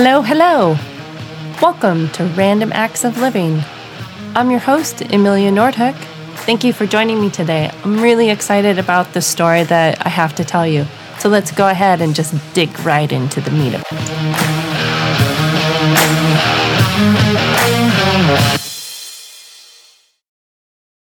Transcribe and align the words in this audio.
Hello, 0.00 0.22
hello. 0.22 0.76
Welcome 1.60 2.08
to 2.10 2.24
Random 2.36 2.70
Acts 2.72 3.02
of 3.02 3.18
Living. 3.18 3.60
I'm 4.36 4.48
your 4.48 4.60
host, 4.60 5.00
Emilia 5.00 5.50
Nordhook. 5.50 5.96
Thank 6.46 6.62
you 6.62 6.72
for 6.72 6.86
joining 6.86 7.20
me 7.20 7.30
today. 7.30 7.72
I'm 7.82 8.00
really 8.00 8.30
excited 8.30 8.78
about 8.78 9.12
the 9.12 9.20
story 9.20 9.64
that 9.64 10.06
I 10.06 10.08
have 10.08 10.36
to 10.36 10.44
tell 10.44 10.64
you. 10.64 10.86
So 11.18 11.28
let's 11.28 11.50
go 11.50 11.68
ahead 11.68 12.00
and 12.00 12.14
just 12.14 12.32
dig 12.54 12.78
right 12.84 13.10
into 13.10 13.40
the 13.40 13.50
meat 13.50 13.74
of 13.74 13.82
it. 13.90 13.90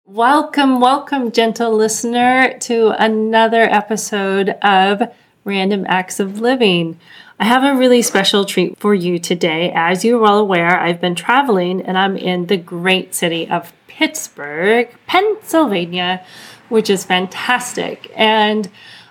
Welcome, 0.07 0.81
welcome, 0.81 1.31
gentle 1.31 1.71
listener, 1.71 2.57
to 2.61 2.95
another 2.97 3.61
episode 3.61 4.57
of 4.63 5.03
Random 5.45 5.85
Acts 5.87 6.19
of 6.19 6.41
Living. 6.41 6.99
I 7.39 7.45
have 7.45 7.63
a 7.63 7.77
really 7.77 8.01
special 8.01 8.45
treat 8.45 8.79
for 8.79 8.95
you 8.95 9.19
today. 9.19 9.71
As 9.75 10.03
you're 10.03 10.17
well 10.17 10.39
aware, 10.39 10.79
I've 10.79 10.99
been 10.99 11.13
traveling 11.13 11.81
and 11.81 11.95
I'm 11.95 12.17
in 12.17 12.47
the 12.47 12.57
great 12.57 13.13
city 13.13 13.47
of 13.47 13.73
Pittsburgh, 13.87 14.89
Pennsylvania, 15.05 16.25
which 16.69 16.89
is 16.89 17.05
fantastic. 17.05 18.11
And 18.15 18.67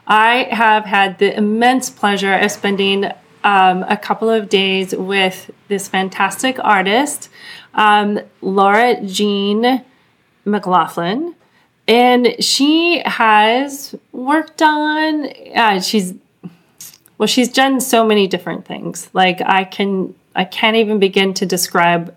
I 0.08 0.48
have 0.50 0.84
had 0.86 1.20
the 1.20 1.36
immense 1.36 1.88
pleasure 1.88 2.34
of 2.34 2.50
spending 2.50 3.12
um, 3.44 3.84
a 3.88 3.96
couple 3.96 4.28
of 4.28 4.48
days 4.48 4.92
with 4.92 5.52
this 5.68 5.86
fantastic 5.86 6.58
artist, 6.64 7.28
um, 7.74 8.18
Laura 8.40 9.00
Jean 9.04 9.84
McLaughlin. 10.44 11.36
And 11.86 12.34
she 12.40 13.02
has 13.06 13.94
worked 14.10 14.62
on, 14.62 15.28
uh, 15.54 15.80
she's 15.80 16.14
well, 17.18 17.26
she's 17.26 17.48
done 17.48 17.80
so 17.80 18.04
many 18.06 18.26
different 18.26 18.64
things. 18.64 19.08
Like 19.12 19.40
I 19.40 19.64
can 19.64 20.14
I 20.34 20.44
can't 20.44 20.76
even 20.76 20.98
begin 20.98 21.32
to 21.34 21.46
describe 21.46 22.16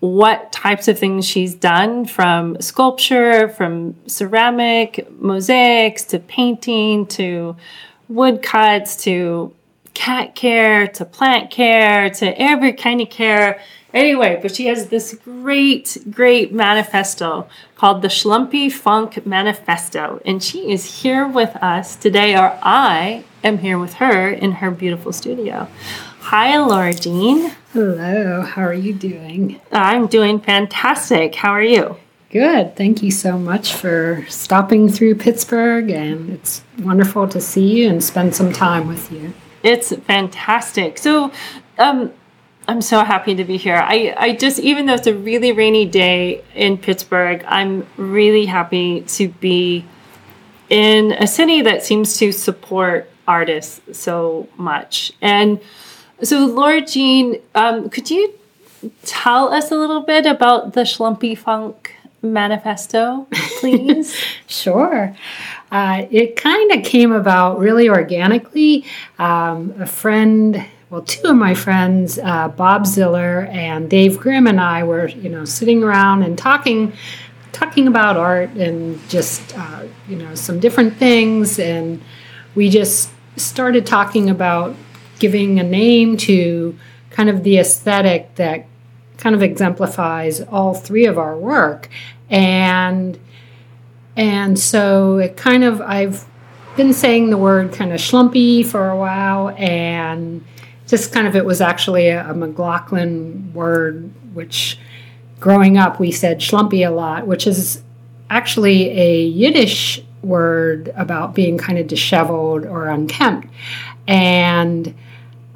what 0.00 0.52
types 0.52 0.88
of 0.88 0.98
things 0.98 1.26
she's 1.26 1.54
done 1.54 2.04
from 2.04 2.60
sculpture, 2.60 3.48
from 3.48 3.94
ceramic, 4.06 5.10
mosaics 5.20 6.04
to 6.04 6.18
painting 6.18 7.06
to 7.06 7.56
woodcuts 8.08 9.02
to 9.04 9.54
cat 9.94 10.34
care 10.34 10.88
to 10.88 11.04
plant 11.04 11.50
care 11.50 12.10
to 12.10 12.40
every 12.40 12.72
kind 12.72 13.00
of 13.00 13.08
care. 13.08 13.60
Anyway, 13.94 14.38
but 14.42 14.54
she 14.54 14.66
has 14.66 14.88
this 14.88 15.14
great, 15.24 15.96
great 16.10 16.52
manifesto 16.52 17.48
called 17.84 18.00
the 18.00 18.08
Schlumpy 18.08 18.72
Funk 18.72 19.26
Manifesto. 19.26 20.18
And 20.24 20.42
she 20.42 20.72
is 20.72 21.02
here 21.02 21.28
with 21.28 21.54
us 21.56 21.96
today, 21.96 22.34
or 22.34 22.58
I 22.62 23.24
am 23.42 23.58
here 23.58 23.78
with 23.78 23.92
her 23.94 24.30
in 24.30 24.52
her 24.52 24.70
beautiful 24.70 25.12
studio. 25.12 25.68
Hi, 26.20 26.56
Laura 26.56 26.94
Jean. 26.94 27.50
Hello, 27.74 28.40
how 28.40 28.62
are 28.62 28.72
you 28.72 28.94
doing? 28.94 29.60
I'm 29.70 30.06
doing 30.06 30.40
fantastic. 30.40 31.34
How 31.34 31.50
are 31.50 31.62
you? 31.62 31.98
Good. 32.30 32.74
Thank 32.74 33.02
you 33.02 33.10
so 33.10 33.36
much 33.36 33.74
for 33.74 34.24
stopping 34.30 34.88
through 34.88 35.16
Pittsburgh, 35.16 35.90
and 35.90 36.30
it's 36.30 36.62
wonderful 36.78 37.28
to 37.28 37.38
see 37.38 37.82
you 37.82 37.90
and 37.90 38.02
spend 38.02 38.34
some 38.34 38.50
time 38.50 38.88
with 38.88 39.12
you. 39.12 39.34
It's 39.62 39.94
fantastic. 39.94 40.96
So, 40.96 41.30
um, 41.76 42.14
I'm 42.66 42.80
so 42.80 43.04
happy 43.04 43.34
to 43.34 43.44
be 43.44 43.56
here. 43.58 43.76
I, 43.76 44.14
I 44.16 44.36
just, 44.36 44.58
even 44.58 44.86
though 44.86 44.94
it's 44.94 45.06
a 45.06 45.14
really 45.14 45.52
rainy 45.52 45.84
day 45.84 46.42
in 46.54 46.78
Pittsburgh, 46.78 47.44
I'm 47.46 47.86
really 47.96 48.46
happy 48.46 49.02
to 49.02 49.28
be 49.28 49.84
in 50.70 51.12
a 51.12 51.26
city 51.26 51.60
that 51.62 51.82
seems 51.82 52.16
to 52.18 52.32
support 52.32 53.10
artists 53.28 53.98
so 53.98 54.48
much. 54.56 55.12
And 55.20 55.60
so, 56.22 56.46
Laura 56.46 56.80
Jean, 56.80 57.40
um, 57.54 57.90
could 57.90 58.10
you 58.10 58.32
tell 59.04 59.52
us 59.52 59.70
a 59.70 59.76
little 59.76 60.00
bit 60.00 60.24
about 60.24 60.72
the 60.72 60.82
Schlumpy 60.82 61.36
Funk 61.36 61.94
manifesto, 62.22 63.26
please? 63.60 64.16
sure. 64.46 65.14
Uh, 65.70 66.06
it 66.10 66.36
kind 66.36 66.72
of 66.72 66.82
came 66.82 67.12
about 67.12 67.58
really 67.58 67.90
organically. 67.90 68.86
Um, 69.18 69.74
a 69.78 69.86
friend 69.86 70.64
well, 70.90 71.02
two 71.02 71.28
of 71.28 71.36
my 71.36 71.54
friends, 71.54 72.18
uh, 72.18 72.48
Bob 72.48 72.86
Ziller 72.86 73.48
and 73.50 73.88
Dave 73.88 74.18
Grimm, 74.18 74.46
and 74.46 74.60
I 74.60 74.84
were, 74.84 75.08
you 75.08 75.28
know, 75.28 75.44
sitting 75.44 75.82
around 75.82 76.22
and 76.22 76.36
talking, 76.36 76.92
talking 77.52 77.86
about 77.88 78.16
art 78.16 78.50
and 78.50 79.00
just, 79.08 79.56
uh, 79.58 79.84
you 80.08 80.16
know, 80.16 80.34
some 80.34 80.60
different 80.60 80.96
things, 80.96 81.58
and 81.58 82.02
we 82.54 82.68
just 82.68 83.10
started 83.36 83.86
talking 83.86 84.30
about 84.30 84.76
giving 85.18 85.58
a 85.58 85.64
name 85.64 86.16
to 86.16 86.76
kind 87.10 87.28
of 87.28 87.44
the 87.44 87.58
aesthetic 87.58 88.34
that 88.34 88.66
kind 89.16 89.34
of 89.34 89.42
exemplifies 89.42 90.40
all 90.40 90.74
three 90.74 91.06
of 91.06 91.18
our 91.18 91.36
work, 91.36 91.88
and 92.30 93.18
and 94.16 94.58
so 94.58 95.18
it 95.18 95.36
kind 95.36 95.64
of 95.64 95.80
I've 95.80 96.24
been 96.76 96.92
saying 96.92 97.30
the 97.30 97.38
word 97.38 97.72
kind 97.72 97.92
of 97.92 98.00
schlumpy 98.00 98.64
for 98.66 98.90
a 98.90 98.96
while, 98.96 99.50
and 99.50 100.44
just 100.86 101.12
kind 101.12 101.26
of 101.26 101.34
it 101.36 101.44
was 101.44 101.60
actually 101.60 102.08
a, 102.08 102.30
a 102.30 102.34
McLaughlin 102.34 103.52
word, 103.54 104.10
which 104.34 104.78
growing 105.40 105.76
up 105.76 106.00
we 106.00 106.10
said 106.10 106.38
schlumpy 106.38 106.86
a 106.86 106.90
lot, 106.90 107.26
which 107.26 107.46
is 107.46 107.82
actually 108.30 108.90
a 108.90 109.22
Yiddish 109.22 110.02
word 110.22 110.92
about 110.96 111.34
being 111.34 111.58
kind 111.58 111.78
of 111.78 111.86
disheveled 111.86 112.64
or 112.64 112.88
unkempt. 112.88 113.48
And 114.06 114.94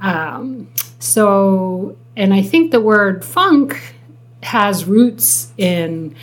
um, 0.01 0.69
so, 0.99 1.97
and 2.17 2.35
I 2.35 2.43
think 2.43 2.71
the 2.71 2.81
word 2.81 3.25
funk 3.25 3.95
has 4.43 4.85
roots 4.85 5.53
in 5.57 6.15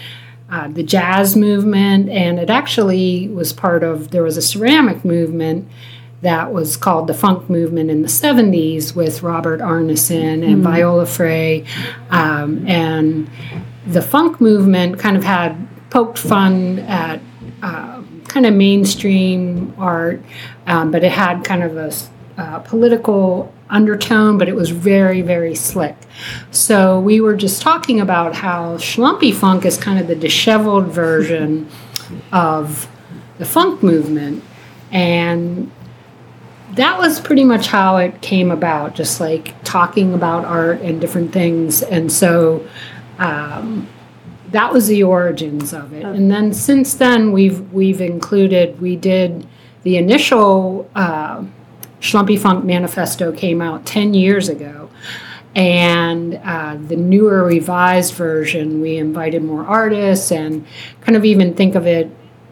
uh, 0.49 0.67
the 0.67 0.83
jazz 0.83 1.35
movement, 1.35 2.09
and 2.09 2.39
it 2.39 2.49
actually 2.49 3.27
was 3.29 3.51
part 3.51 3.83
of, 3.83 4.11
there 4.11 4.23
was 4.23 4.37
a 4.37 4.41
ceramic 4.41 5.03
movement 5.03 5.67
that 6.25 6.51
was 6.51 6.75
called 6.75 7.07
the 7.07 7.13
funk 7.13 7.49
movement 7.49 7.89
in 7.89 8.01
the 8.01 8.07
70s 8.07 8.95
with 8.95 9.21
Robert 9.21 9.59
Arneson 9.61 10.43
and 10.43 10.43
mm-hmm. 10.43 10.63
Viola 10.63 11.05
Frey. 11.05 11.65
Um, 12.09 12.67
and 12.67 13.29
the 13.85 14.01
funk 14.01 14.41
movement 14.41 14.99
kind 14.99 15.15
of 15.15 15.23
had 15.23 15.67
poked 15.89 16.17
fun 16.17 16.79
at 16.79 17.21
uh, 17.61 18.01
kind 18.27 18.45
of 18.45 18.53
mainstream 18.53 19.73
art, 19.77 20.21
um, 20.67 20.91
but 20.91 21.03
it 21.03 21.11
had 21.11 21.43
kind 21.43 21.63
of 21.63 21.77
a 21.77 21.93
uh, 22.37 22.59
political 22.59 23.53
undertone, 23.69 24.37
but 24.37 24.49
it 24.49 24.55
was 24.55 24.69
very, 24.69 25.21
very 25.21 25.55
slick. 25.55 25.95
So 26.51 26.99
we 26.99 27.21
were 27.21 27.35
just 27.35 27.61
talking 27.61 28.01
about 28.01 28.35
how 28.35 28.77
schlumpy 28.77 29.33
funk 29.33 29.65
is 29.65 29.77
kind 29.77 29.99
of 29.99 30.07
the 30.07 30.15
disheveled 30.15 30.87
version 30.87 31.69
of 32.31 32.89
the 33.37 33.45
funk 33.45 33.81
movement. 33.83 34.43
And 34.91 35.71
that 36.75 36.97
was 36.97 37.19
pretty 37.19 37.43
much 37.43 37.67
how 37.67 37.97
it 37.97 38.21
came 38.21 38.51
about, 38.51 38.95
just 38.95 39.19
like 39.19 39.53
talking 39.63 40.13
about 40.13 40.45
art 40.45 40.81
and 40.81 40.99
different 40.99 41.31
things. 41.31 41.81
And 41.81 42.11
so 42.11 42.67
um, 43.17 43.87
that 44.51 44.73
was 44.73 44.87
the 44.87 45.03
origins 45.03 45.73
of 45.73 45.93
it. 45.93 46.03
And 46.03 46.29
then 46.29 46.53
since 46.53 46.93
then, 46.93 47.31
we've 47.31 47.71
we've 47.71 48.01
included. 48.01 48.79
We 48.81 48.95
did 48.95 49.47
the 49.83 49.97
initial 49.97 50.89
uh, 50.95 51.43
Schlumpy 52.01 52.37
Funk 52.37 52.65
Manifesto 52.65 53.31
came 53.31 53.61
out 53.61 53.85
ten 53.85 54.13
years 54.13 54.49
ago, 54.49 54.89
and 55.55 56.35
uh, 56.43 56.77
the 56.87 56.95
newer 56.95 57.43
revised 57.43 58.13
version 58.13 58.81
we 58.81 58.97
invited 58.97 59.43
more 59.43 59.65
artists 59.65 60.31
and 60.31 60.65
kind 61.01 61.15
of 61.15 61.23
even 61.23 61.53
think 61.53 61.75
of 61.75 61.87
it 61.87 62.09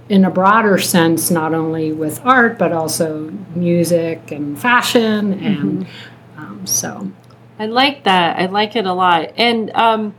in 0.10 0.26
a 0.26 0.30
broader 0.30 0.78
sense, 0.78 1.32
not 1.32 1.54
only 1.54 1.92
with 1.92 2.24
art, 2.26 2.58
but 2.58 2.72
also 2.72 3.32
music 3.56 4.32
and 4.32 4.60
fashion. 4.60 5.34
And 5.34 5.86
mm-hmm. 5.86 6.40
um, 6.40 6.68
so. 6.68 7.12
I 7.60 7.68
like 7.68 8.04
that. 8.04 8.40
I 8.40 8.48
like 8.48 8.76
it 8.76 8.86
a 8.86 8.94
lot. 8.94 9.34
And 9.38 9.72
um, 9.72 10.16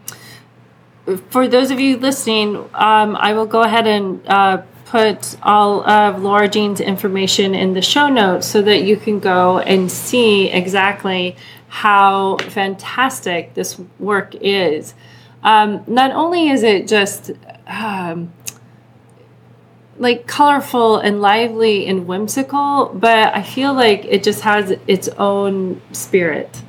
for 1.28 1.46
those 1.48 1.70
of 1.70 1.80
you 1.80 1.98
listening, 1.98 2.56
um, 2.74 3.16
I 3.16 3.34
will 3.34 3.46
go 3.46 3.62
ahead 3.62 3.86
and 3.86 4.26
uh, 4.26 4.62
put 4.86 5.36
all 5.42 5.88
of 5.88 6.22
Laura 6.22 6.48
Jean's 6.48 6.80
information 6.80 7.54
in 7.54 7.74
the 7.74 7.82
show 7.82 8.08
notes 8.08 8.46
so 8.46 8.62
that 8.62 8.84
you 8.84 8.96
can 8.96 9.18
go 9.20 9.58
and 9.58 9.90
see 9.90 10.48
exactly 10.48 11.36
how 11.68 12.36
fantastic 12.38 13.54
this 13.54 13.80
work 13.98 14.34
is. 14.36 14.94
Um, 15.42 15.84
not 15.86 16.12
only 16.12 16.48
is 16.48 16.62
it 16.62 16.86
just 16.86 17.32
um, 17.66 18.32
like 19.98 20.26
colorful 20.26 20.98
and 20.98 21.20
lively 21.20 21.86
and 21.86 22.06
whimsical, 22.06 22.90
but 22.94 23.34
I 23.34 23.42
feel 23.42 23.74
like 23.74 24.04
it 24.04 24.22
just 24.22 24.40
has 24.40 24.72
its 24.86 25.08
own 25.08 25.80
spirit. 25.92 26.62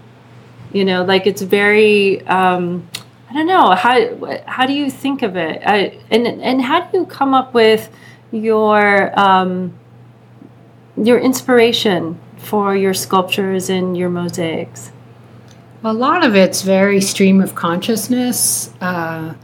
You 0.72 0.86
know, 0.86 1.04
like 1.04 1.26
it's 1.26 1.42
very 1.42 2.26
um, 2.28 2.88
I 3.30 3.34
don't 3.34 3.48
know 3.48 3.72
how 3.72 4.44
how 4.46 4.66
do 4.66 4.74
you 4.74 4.90
think 4.90 5.22
of 5.22 5.36
it, 5.36 5.62
I, 5.66 6.00
and 6.12 6.28
and 6.28 6.62
how 6.62 6.82
do 6.82 7.00
you 7.00 7.06
come 7.06 7.34
up 7.34 7.54
with 7.54 7.90
your 8.32 9.18
um, 9.20 9.74
your 10.98 11.20
inspiration 11.20 12.20
for 12.38 12.76
your 12.76 12.94
sculptures 12.94 13.70
and 13.70 13.98
your 13.98 14.10
mosaics? 14.10 14.92
A 15.84 15.94
lot 15.94 16.26
of 16.26 16.36
it's 16.36 16.62
very 16.62 17.00
stream 17.00 17.42
of 17.42 17.56
consciousness. 17.56 18.74
Uh, 18.82 19.36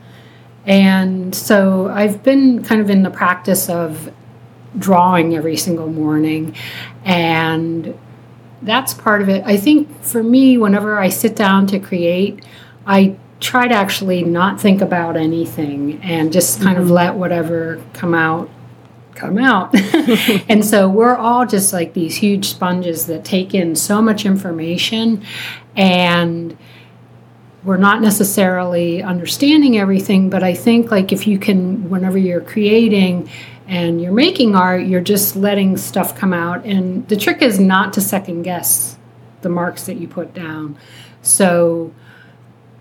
and 0.66 1.34
so 1.34 1.90
I've 1.90 2.24
been 2.24 2.64
kind 2.64 2.82
of 2.82 2.90
in 2.90 3.04
the 3.04 3.10
practice 3.10 3.70
of 3.70 4.12
drawing 4.78 5.36
every 5.36 5.58
single 5.58 5.88
morning. 5.88 6.56
And 7.04 7.98
that's 8.62 8.94
part 8.94 9.22
of 9.22 9.30
it. 9.30 9.44
I 9.46 9.58
think 9.58 10.04
for 10.04 10.22
me, 10.22 10.58
whenever 10.58 10.98
I 10.98 11.10
sit 11.10 11.36
down 11.36 11.68
to 11.68 11.80
create, 11.80 12.46
I 12.86 13.18
try 13.40 13.68
to 13.68 13.74
actually 13.74 14.24
not 14.24 14.62
think 14.62 14.82
about 14.82 15.18
anything 15.18 16.00
and 16.04 16.32
just 16.32 16.62
kind 16.62 16.76
mm-hmm. 16.76 16.86
of 16.86 16.92
let 16.92 17.16
whatever 17.16 17.84
come 17.94 18.14
out 18.14 18.50
come 19.16 19.38
out. 19.38 19.76
and 20.50 20.64
so 20.64 20.88
we're 20.88 21.16
all 21.16 21.46
just 21.46 21.74
like 21.74 21.94
these 21.94 22.16
huge 22.16 22.46
sponges 22.46 23.08
that 23.08 23.26
take 23.26 23.54
in 23.54 23.76
so 23.76 24.02
much 24.02 24.26
information 24.26 25.24
and 25.76 26.58
we're 27.64 27.78
not 27.78 28.02
necessarily 28.02 29.04
understanding 29.04 29.78
everything, 29.78 30.30
but 30.30 30.44
I 30.44 30.54
think 30.54 30.90
like 30.90 31.12
if 31.12 31.28
you 31.28 31.38
can 31.38 31.90
whenever 31.90 32.18
you're 32.18 32.42
creating 32.42 33.30
and 33.68 34.02
you're 34.02 34.12
making 34.12 34.56
art, 34.56 34.86
you're 34.86 35.02
just 35.02 35.36
letting 35.36 35.78
stuff 35.78 36.16
come 36.16 36.34
out 36.34 36.66
and 36.66 37.08
the 37.08 37.16
trick 37.16 37.42
is 37.42 37.60
not 37.60 37.94
to 37.94 38.02
second 38.02 38.44
guess 38.44 38.98
the 39.42 39.50
marks 39.50 39.86
that 39.86 39.98
you 39.98 40.08
put 40.08 40.34
down. 40.34 40.78
So 41.22 41.94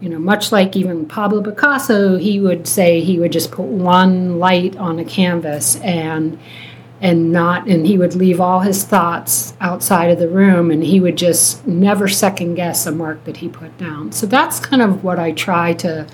you 0.01 0.09
know, 0.09 0.19
much 0.19 0.51
like 0.51 0.77
even 0.77 1.05
Pablo 1.05 1.43
Picasso, 1.43 2.17
he 2.17 2.41
would 2.41 2.67
say 2.67 3.03
he 3.03 3.19
would 3.19 3.33
just 3.33 3.51
put 3.51 3.67
one 3.67 4.39
light 4.39 4.75
on 4.77 4.99
a 4.99 5.05
canvas 5.05 5.77
and 5.77 6.39
and 7.01 7.33
not 7.33 7.67
and 7.67 7.87
he 7.87 7.97
would 7.97 8.15
leave 8.15 8.41
all 8.41 8.61
his 8.61 8.85
thoughts 8.85 9.55
outside 9.61 10.11
of 10.11 10.19
the 10.19 10.29
room 10.29 10.71
and 10.71 10.85
he 10.85 11.01
would 11.01 11.17
just 11.17 11.67
never 11.67 12.07
second 12.09 12.55
guess 12.55 12.87
a 12.87 12.93
mark 12.93 13.25
that 13.25 13.39
he 13.39 13.49
put 13.49 13.77
down. 13.79 14.13
So 14.13 14.27
that's 14.27 14.61
kind 14.61 14.83
of 14.83 15.03
what 15.03 15.19
I 15.19 15.33
try 15.33 15.73
to 15.75 16.07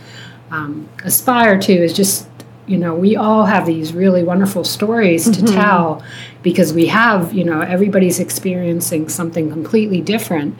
um, 0.50 0.88
aspire 1.04 1.58
to 1.58 1.72
is 1.72 1.92
just 1.92 2.28
you 2.66 2.78
know 2.78 2.94
we 2.94 3.16
all 3.16 3.44
have 3.44 3.66
these 3.66 3.92
really 3.92 4.22
wonderful 4.22 4.64
stories 4.64 5.24
to 5.24 5.30
mm-hmm. 5.30 5.54
tell 5.54 6.04
because 6.42 6.72
we 6.72 6.86
have 6.86 7.32
you 7.32 7.44
know 7.44 7.60
everybody's 7.60 8.20
experiencing 8.20 9.08
something 9.08 9.50
completely 9.50 10.00
different 10.00 10.56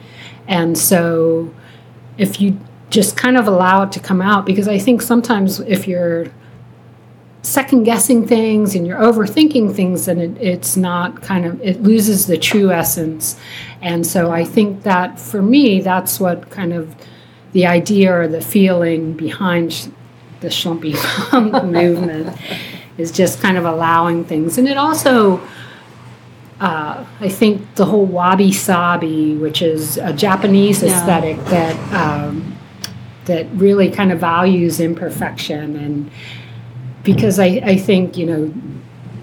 and 0.47 0.77
so 0.77 1.53
if 2.17 2.41
you 2.41 2.59
just 2.89 3.17
kind 3.17 3.37
of 3.37 3.47
allow 3.47 3.83
it 3.83 3.91
to 3.91 3.99
come 3.99 4.21
out 4.21 4.45
because 4.45 4.67
I 4.67 4.77
think 4.77 5.01
sometimes 5.01 5.59
if 5.61 5.87
you're 5.87 6.27
second 7.47 7.83
guessing 7.83 8.27
things 8.27 8.75
and 8.75 8.85
you're 8.85 8.99
overthinking 8.99 9.73
things, 9.73 10.05
then 10.05 10.19
it, 10.19 10.37
it's 10.41 10.75
not 10.75 11.21
kind 11.21 11.45
of, 11.45 11.61
it 11.61 11.81
loses 11.81 12.27
the 12.27 12.37
true 12.37 12.71
essence. 12.71 13.39
And 13.81 14.05
so 14.05 14.31
I 14.31 14.43
think 14.43 14.83
that 14.83 15.19
for 15.19 15.41
me, 15.41 15.79
that's 15.79 16.19
what 16.19 16.49
kind 16.49 16.73
of 16.73 16.93
the 17.53 17.65
idea 17.65 18.13
or 18.13 18.27
the 18.27 18.41
feeling 18.41 19.13
behind 19.13 19.93
the 20.41 20.49
Schlumpy 20.49 20.93
movement 21.71 22.37
is 22.97 23.11
just 23.11 23.41
kind 23.41 23.57
of 23.57 23.65
allowing 23.65 24.25
things. 24.25 24.57
And 24.57 24.67
it 24.67 24.77
also, 24.77 25.39
uh, 26.59 27.05
I 27.19 27.29
think 27.29 27.75
the 27.75 27.85
whole 27.85 28.05
wabi 28.05 28.51
sabi, 28.51 29.35
which 29.35 29.61
is 29.61 29.97
a 29.97 30.11
Japanese 30.11 30.83
yeah. 30.83 30.89
aesthetic 30.89 31.37
that 31.45 31.93
um, 31.93 32.57
that 33.25 33.45
really 33.53 33.91
kind 33.91 34.11
of 34.11 34.19
values 34.19 34.79
imperfection 34.79 35.75
and 35.75 36.09
because 37.07 37.39
I, 37.39 37.45
I 37.63 37.77
think 37.77 38.17
you 38.17 38.25
know 38.25 38.53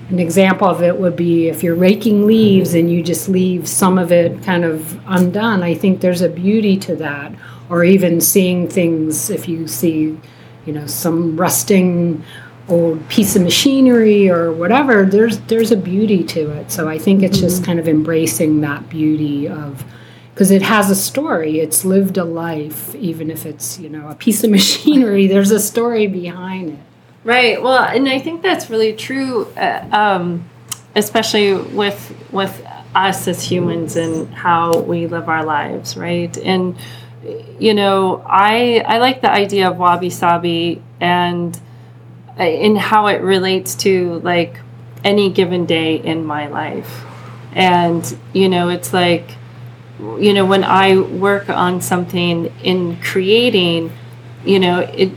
an 0.09 0.19
example 0.19 0.67
of 0.67 0.83
it 0.83 0.99
would 0.99 1.17
be 1.17 1.49
if 1.49 1.63
you're 1.63 1.75
raking 1.75 2.27
leaves 2.27 2.73
and 2.73 2.91
you 2.91 3.03
just 3.03 3.29
leave 3.29 3.69
some 3.69 3.99
of 3.99 4.11
it 4.11 4.43
kind 4.43 4.65
of 4.65 4.99
undone 5.07 5.63
i 5.63 5.75
think 5.75 6.01
there's 6.01 6.23
a 6.23 6.29
beauty 6.31 6.79
to 6.79 6.97
that 6.97 7.33
or 7.69 7.85
even 7.85 8.23
seeing 8.23 8.69
things 8.69 9.29
if 9.29 9.47
you 9.47 9.69
see 9.69 10.19
you 10.65 10.73
know 10.73 10.87
some 10.87 11.37
rusting 11.37 12.25
old 12.69 13.07
piece 13.11 13.37
of 13.37 13.43
machinery 13.43 14.31
or 14.31 14.51
whatever 14.51 15.05
there's 15.05 15.39
there's 15.41 15.71
a 15.71 15.77
beauty 15.77 16.25
to 16.25 16.51
it 16.53 16.73
so 16.73 16.89
i 16.89 16.99
think 16.99 17.23
it's 17.23 17.37
mm-hmm. 17.37 17.49
just 17.49 17.65
kind 17.65 17.79
of 17.79 17.87
embracing 17.87 18.63
that 18.63 18.89
beauty 18.89 19.47
of 19.47 19.85
because 20.31 20.51
it 20.51 20.63
has 20.63 20.91
a 20.91 20.97
story. 20.97 21.61
It's 21.61 21.85
lived 21.85 22.19
a 22.19 22.25
life, 22.25 22.93
even 22.97 23.31
if 23.31 23.47
it's 23.47 23.79
you 23.79 23.89
know 23.89 24.09
a 24.09 24.17
piece 24.17 24.43
of 24.43 24.51
machinery. 24.59 25.29
There's 25.29 25.53
a 25.53 25.61
story 25.61 26.09
behind 26.09 26.71
it. 26.71 26.79
Right. 27.25 27.63
Well, 27.63 27.83
and 27.83 28.09
I 28.09 28.19
think 28.19 28.43
that's 28.43 28.69
really 28.69 28.93
true, 28.93 29.47
uh, 29.57 29.87
um, 29.93 30.49
especially 30.95 31.55
with 31.55 32.15
with 32.31 32.65
us 32.95 33.27
as 33.27 33.43
humans 33.43 33.97
and 33.97 34.33
how 34.35 34.81
we 34.81 35.07
live 35.07 35.29
our 35.29 35.45
lives. 35.45 35.97
Right. 35.97 36.37
And 36.39 36.77
you 37.59 37.73
know, 37.73 38.23
I 38.27 38.85
I 38.87 38.99
like 38.99 39.23
the 39.23 39.31
idea 39.31 39.71
of 39.71 39.79
wabi 39.79 40.11
sabi 40.11 40.83
and 41.01 41.59
uh, 42.39 42.45
in 42.45 42.77
how 42.77 43.07
it 43.07 43.23
relates 43.23 43.75
to 43.77 44.21
like 44.21 44.61
any 45.03 45.31
given 45.31 45.65
day 45.65 45.97
in 45.97 46.27
my 46.27 46.49
life. 46.49 47.05
And 47.55 48.05
you 48.35 48.51
know, 48.51 48.69
it's 48.69 48.93
like 48.93 49.37
you 50.19 50.33
know, 50.35 50.45
when 50.45 50.65
I 50.65 50.99
work 50.99 51.49
on 51.49 51.81
something 51.81 52.53
in 52.63 52.97
creating, 53.01 53.93
you 54.45 54.59
know, 54.59 54.81
it 54.81 55.11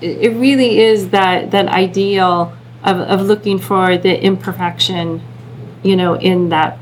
it 0.00 0.34
really 0.36 0.78
is 0.80 1.10
that 1.10 1.50
that 1.50 1.68
ideal 1.68 2.56
of, 2.82 2.98
of 2.98 3.22
looking 3.22 3.58
for 3.58 3.96
the 3.98 4.22
imperfection, 4.22 5.22
you 5.82 5.96
know, 5.96 6.14
in 6.14 6.48
that 6.50 6.78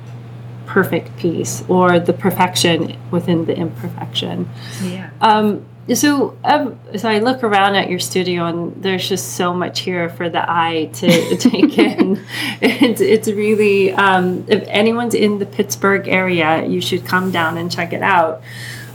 perfect 0.66 1.16
piece 1.16 1.64
or 1.68 1.98
the 1.98 2.12
perfection 2.12 2.96
within 3.10 3.46
the 3.46 3.56
imperfection. 3.56 4.48
Yeah. 4.82 5.10
Um, 5.20 5.64
so, 5.94 6.36
um, 6.44 6.78
so 6.98 7.08
I 7.08 7.18
look 7.20 7.42
around 7.42 7.76
at 7.76 7.88
your 7.88 7.98
studio, 7.98 8.44
and 8.44 8.82
there's 8.82 9.08
just 9.08 9.36
so 9.36 9.54
much 9.54 9.80
here 9.80 10.10
for 10.10 10.28
the 10.28 10.48
eye 10.48 10.90
to 10.94 11.36
take 11.38 11.78
in. 11.78 12.22
It's, 12.60 13.00
it's 13.00 13.28
really, 13.28 13.92
um, 13.92 14.44
if 14.48 14.64
anyone's 14.66 15.14
in 15.14 15.38
the 15.38 15.46
Pittsburgh 15.46 16.06
area, 16.06 16.66
you 16.66 16.82
should 16.82 17.06
come 17.06 17.30
down 17.30 17.56
and 17.56 17.72
check 17.72 17.94
it 17.94 18.02
out. 18.02 18.42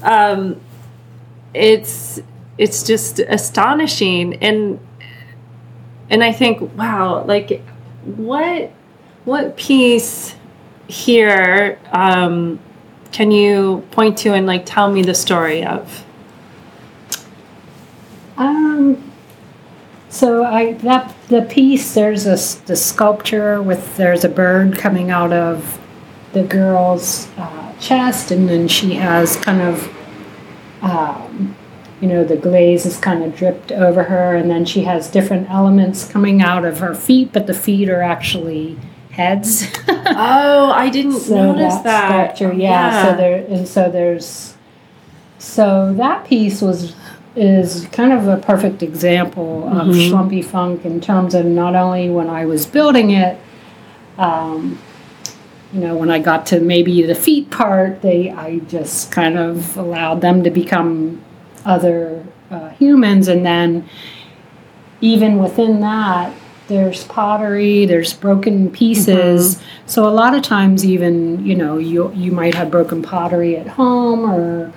Um, 0.03 0.61
it's 1.55 2.21
it's 2.57 2.83
just 2.83 3.19
astonishing, 3.19 4.35
and 4.35 4.79
and 6.09 6.23
I 6.23 6.31
think, 6.31 6.77
wow, 6.77 7.23
like 7.25 7.61
what 8.05 8.71
what 9.25 9.57
piece 9.57 10.35
here 10.87 11.79
um, 11.91 12.59
can 13.11 13.31
you 13.31 13.83
point 13.91 14.17
to 14.19 14.33
and 14.33 14.45
like 14.45 14.65
tell 14.65 14.91
me 14.91 15.01
the 15.01 15.15
story 15.15 15.65
of? 15.65 16.05
Um, 18.37 19.11
so 20.09 20.43
I 20.43 20.73
that 20.73 21.15
the 21.29 21.41
piece 21.43 21.93
there's 21.95 22.25
a 22.25 22.65
the 22.65 22.75
sculpture 22.75 23.61
with 23.61 23.97
there's 23.97 24.23
a 24.23 24.29
bird 24.29 24.77
coming 24.77 25.09
out 25.09 25.33
of 25.33 25.79
the 26.33 26.43
girl's 26.43 27.27
uh, 27.37 27.73
chest, 27.79 28.29
and 28.31 28.47
then 28.47 28.67
she 28.67 28.93
has 28.93 29.35
kind 29.37 29.61
of. 29.61 29.91
Um, 30.81 31.55
you 32.03 32.09
know, 32.09 32.25
the 32.25 32.35
glaze 32.35 32.85
is 32.85 32.97
kind 32.97 33.23
of 33.23 33.33
dripped 33.33 33.71
over 33.71 34.03
her, 34.03 34.35
and 34.35 34.51
then 34.51 34.65
she 34.65 34.83
has 34.83 35.09
different 35.09 35.49
elements 35.49 36.05
coming 36.05 36.41
out 36.41 36.65
of 36.65 36.79
her 36.79 36.93
feet, 36.93 37.31
but 37.31 37.47
the 37.47 37.53
feet 37.53 37.87
are 37.87 38.01
actually 38.01 38.77
heads. 39.11 39.71
oh, 39.87 40.73
I 40.75 40.89
didn't 40.89 41.13
so 41.13 41.53
notice 41.53 41.77
that. 41.83 42.35
Sculpture, 42.35 42.57
yeah. 42.57 42.69
yeah. 42.69 43.03
So 43.05 43.15
there, 43.15 43.45
and 43.45 43.65
so 43.65 43.89
there's, 43.89 44.57
so 45.37 45.93
that 45.93 46.27
piece 46.27 46.61
was 46.61 46.93
is 47.37 47.87
kind 47.93 48.11
of 48.11 48.27
a 48.27 48.35
perfect 48.35 48.83
example 48.83 49.65
of 49.69 49.87
mm-hmm. 49.87 50.13
Schlumpy 50.13 50.43
Funk 50.43 50.83
in 50.83 50.99
terms 50.99 51.33
of 51.33 51.45
not 51.45 51.73
only 51.73 52.09
when 52.09 52.29
I 52.29 52.45
was 52.45 52.65
building 52.65 53.11
it, 53.11 53.39
um, 54.17 54.77
you 55.71 55.79
know, 55.79 55.95
when 55.95 56.11
I 56.11 56.19
got 56.19 56.47
to 56.47 56.59
maybe 56.59 57.01
the 57.03 57.15
feet 57.15 57.49
part, 57.49 58.01
they 58.01 58.29
I 58.29 58.59
just 58.59 59.09
kind 59.09 59.37
of 59.37 59.77
allowed 59.77 60.19
them 60.19 60.43
to 60.43 60.51
become 60.51 61.23
other 61.65 62.25
uh, 62.49 62.69
humans, 62.69 63.27
and 63.27 63.45
then 63.45 63.87
even 65.01 65.37
within 65.37 65.81
that, 65.81 66.33
there's 66.67 67.03
pottery, 67.05 67.85
there's 67.85 68.13
broken 68.13 68.71
pieces. 68.71 69.55
Mm-hmm. 69.55 69.87
So 69.87 70.07
a 70.07 70.11
lot 70.11 70.33
of 70.33 70.43
times, 70.43 70.85
even 70.85 71.45
you 71.45 71.55
know, 71.55 71.77
you 71.77 72.11
you 72.13 72.31
might 72.31 72.55
have 72.55 72.71
broken 72.71 73.01
pottery 73.01 73.57
at 73.57 73.67
home 73.67 74.29
or 74.29 74.73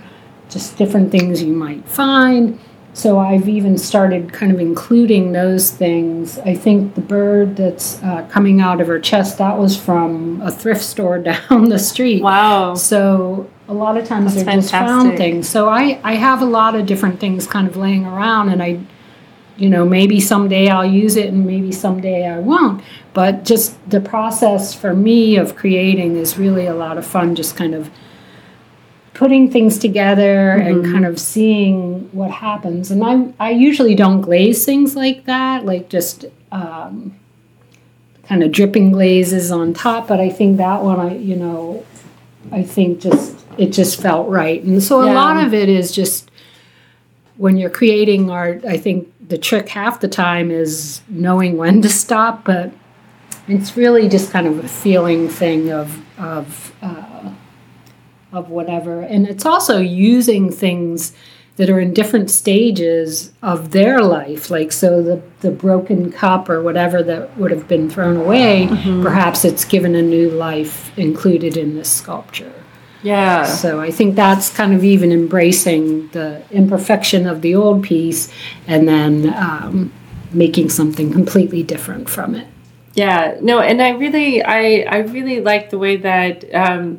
just 0.48 0.76
different 0.76 1.10
things 1.10 1.42
you 1.42 1.52
might 1.52 1.86
find. 1.88 2.58
So 2.92 3.18
I've 3.18 3.46
even 3.46 3.76
started 3.76 4.32
kind 4.32 4.50
of 4.50 4.58
including 4.58 5.32
those 5.32 5.70
things. 5.70 6.38
I 6.38 6.54
think 6.54 6.94
the 6.94 7.02
bird 7.02 7.54
that's 7.56 8.02
uh, 8.02 8.26
coming 8.30 8.62
out 8.62 8.80
of 8.80 8.86
her 8.86 8.98
chest 8.98 9.36
that 9.36 9.58
was 9.58 9.76
from 9.76 10.40
a 10.40 10.50
thrift 10.50 10.82
store 10.82 11.18
down 11.32 11.68
the 11.68 11.78
street. 11.78 12.22
Wow! 12.22 12.74
So 12.74 13.50
a 13.68 13.74
lot 13.74 13.96
of 13.96 14.06
times 14.06 14.34
that's 14.34 14.36
they're 14.36 14.44
fantastic. 14.44 14.70
just 14.70 14.88
found 14.88 15.16
things. 15.16 15.48
So 15.48 15.68
I 15.68 16.00
I 16.04 16.14
have 16.14 16.42
a 16.42 16.46
lot 16.46 16.74
of 16.74 16.86
different 16.86 17.20
things 17.20 17.46
kind 17.46 17.66
of 17.66 17.76
laying 17.76 18.04
around, 18.04 18.50
and 18.50 18.62
I, 18.62 18.80
you 19.56 19.68
know, 19.68 19.84
maybe 19.84 20.20
someday 20.20 20.68
I'll 20.68 20.86
use 20.86 21.16
it, 21.16 21.28
and 21.28 21.46
maybe 21.46 21.72
someday 21.72 22.26
I 22.28 22.38
won't. 22.38 22.82
But 23.12 23.44
just 23.44 23.74
the 23.90 24.00
process 24.00 24.74
for 24.74 24.94
me 24.94 25.36
of 25.36 25.56
creating 25.56 26.16
is 26.16 26.38
really 26.38 26.66
a 26.66 26.74
lot 26.74 26.98
of 26.98 27.06
fun. 27.06 27.34
Just 27.34 27.56
kind 27.56 27.74
of 27.74 27.90
putting 29.14 29.50
things 29.50 29.78
together 29.78 30.50
and 30.50 30.84
kind 30.84 31.06
of 31.06 31.18
seeing 31.18 32.10
what 32.12 32.30
happens. 32.30 32.90
And 32.90 33.02
I 33.02 33.32
I 33.40 33.50
usually 33.50 33.94
don't 33.94 34.20
glaze 34.20 34.64
things 34.64 34.94
like 34.94 35.24
that, 35.24 35.64
like 35.64 35.88
just 35.88 36.26
um, 36.52 37.16
kind 38.28 38.42
of 38.42 38.52
dripping 38.52 38.92
glazes 38.92 39.50
on 39.50 39.74
top. 39.74 40.06
But 40.06 40.20
I 40.20 40.28
think 40.30 40.58
that 40.58 40.84
one, 40.84 41.00
I 41.00 41.16
you 41.16 41.34
know, 41.34 41.84
I 42.52 42.62
think 42.62 43.00
just 43.00 43.45
it 43.58 43.72
just 43.72 44.00
felt 44.00 44.28
right. 44.28 44.62
And 44.62 44.82
so 44.82 45.00
a 45.02 45.06
Yeah. 45.06 45.14
lot 45.14 45.44
of 45.44 45.54
it 45.54 45.68
is 45.68 45.92
just 45.92 46.30
when 47.36 47.56
you're 47.56 47.70
creating 47.70 48.30
art. 48.30 48.64
I 48.64 48.76
think 48.76 49.08
the 49.28 49.38
trick 49.38 49.68
half 49.68 50.00
the 50.00 50.08
time 50.08 50.50
is 50.50 51.00
knowing 51.08 51.56
when 51.56 51.82
to 51.82 51.88
stop, 51.88 52.44
but 52.44 52.70
it's 53.48 53.76
really 53.76 54.08
just 54.08 54.30
kind 54.30 54.46
of 54.46 54.64
a 54.64 54.68
feeling 54.68 55.28
thing 55.28 55.70
of 55.72 56.00
of 56.18 56.72
uh, 56.82 57.30
of 58.32 58.50
whatever, 58.50 59.00
and 59.02 59.26
it's 59.26 59.46
also 59.46 59.78
using 59.78 60.50
things 60.50 61.12
that 61.56 61.70
are 61.70 61.80
in 61.80 61.94
different 61.94 62.30
stages 62.30 63.32
of 63.42 63.70
their 63.70 64.02
life. 64.02 64.50
Like 64.50 64.72
so, 64.72 65.00
the 65.02 65.22
the 65.40 65.50
broken 65.50 66.10
cup 66.12 66.48
or 66.50 66.62
whatever 66.62 67.02
that 67.02 67.36
would 67.38 67.50
have 67.50 67.66
been 67.68 67.88
thrown 67.88 68.16
away, 68.16 68.66
perhaps 69.02 69.44
it's 69.44 69.64
given 69.64 69.94
a 69.94 70.02
new 70.02 70.28
life 70.30 70.96
included 70.98 71.56
in 71.56 71.76
this 71.76 71.90
sculpture. 71.90 72.52
Yeah. 73.06 73.44
So 73.44 73.80
I 73.80 73.92
think 73.92 74.16
that's 74.16 74.50
kind 74.50 74.74
of 74.74 74.82
even 74.82 75.12
embracing 75.12 76.08
the 76.08 76.42
imperfection 76.50 77.26
of 77.26 77.40
the 77.40 77.54
old 77.54 77.84
piece, 77.84 78.32
and 78.66 78.88
then 78.88 79.32
um, 79.34 79.92
making 80.32 80.70
something 80.70 81.12
completely 81.12 81.62
different 81.62 82.10
from 82.10 82.34
it. 82.34 82.48
Yeah, 82.94 83.36
no, 83.40 83.60
and 83.60 83.80
I 83.80 83.90
really, 83.90 84.42
I, 84.42 84.86
I 84.88 84.98
really 84.98 85.40
like 85.40 85.70
the 85.70 85.78
way 85.78 85.96
that 85.98 86.52
um, 86.52 86.98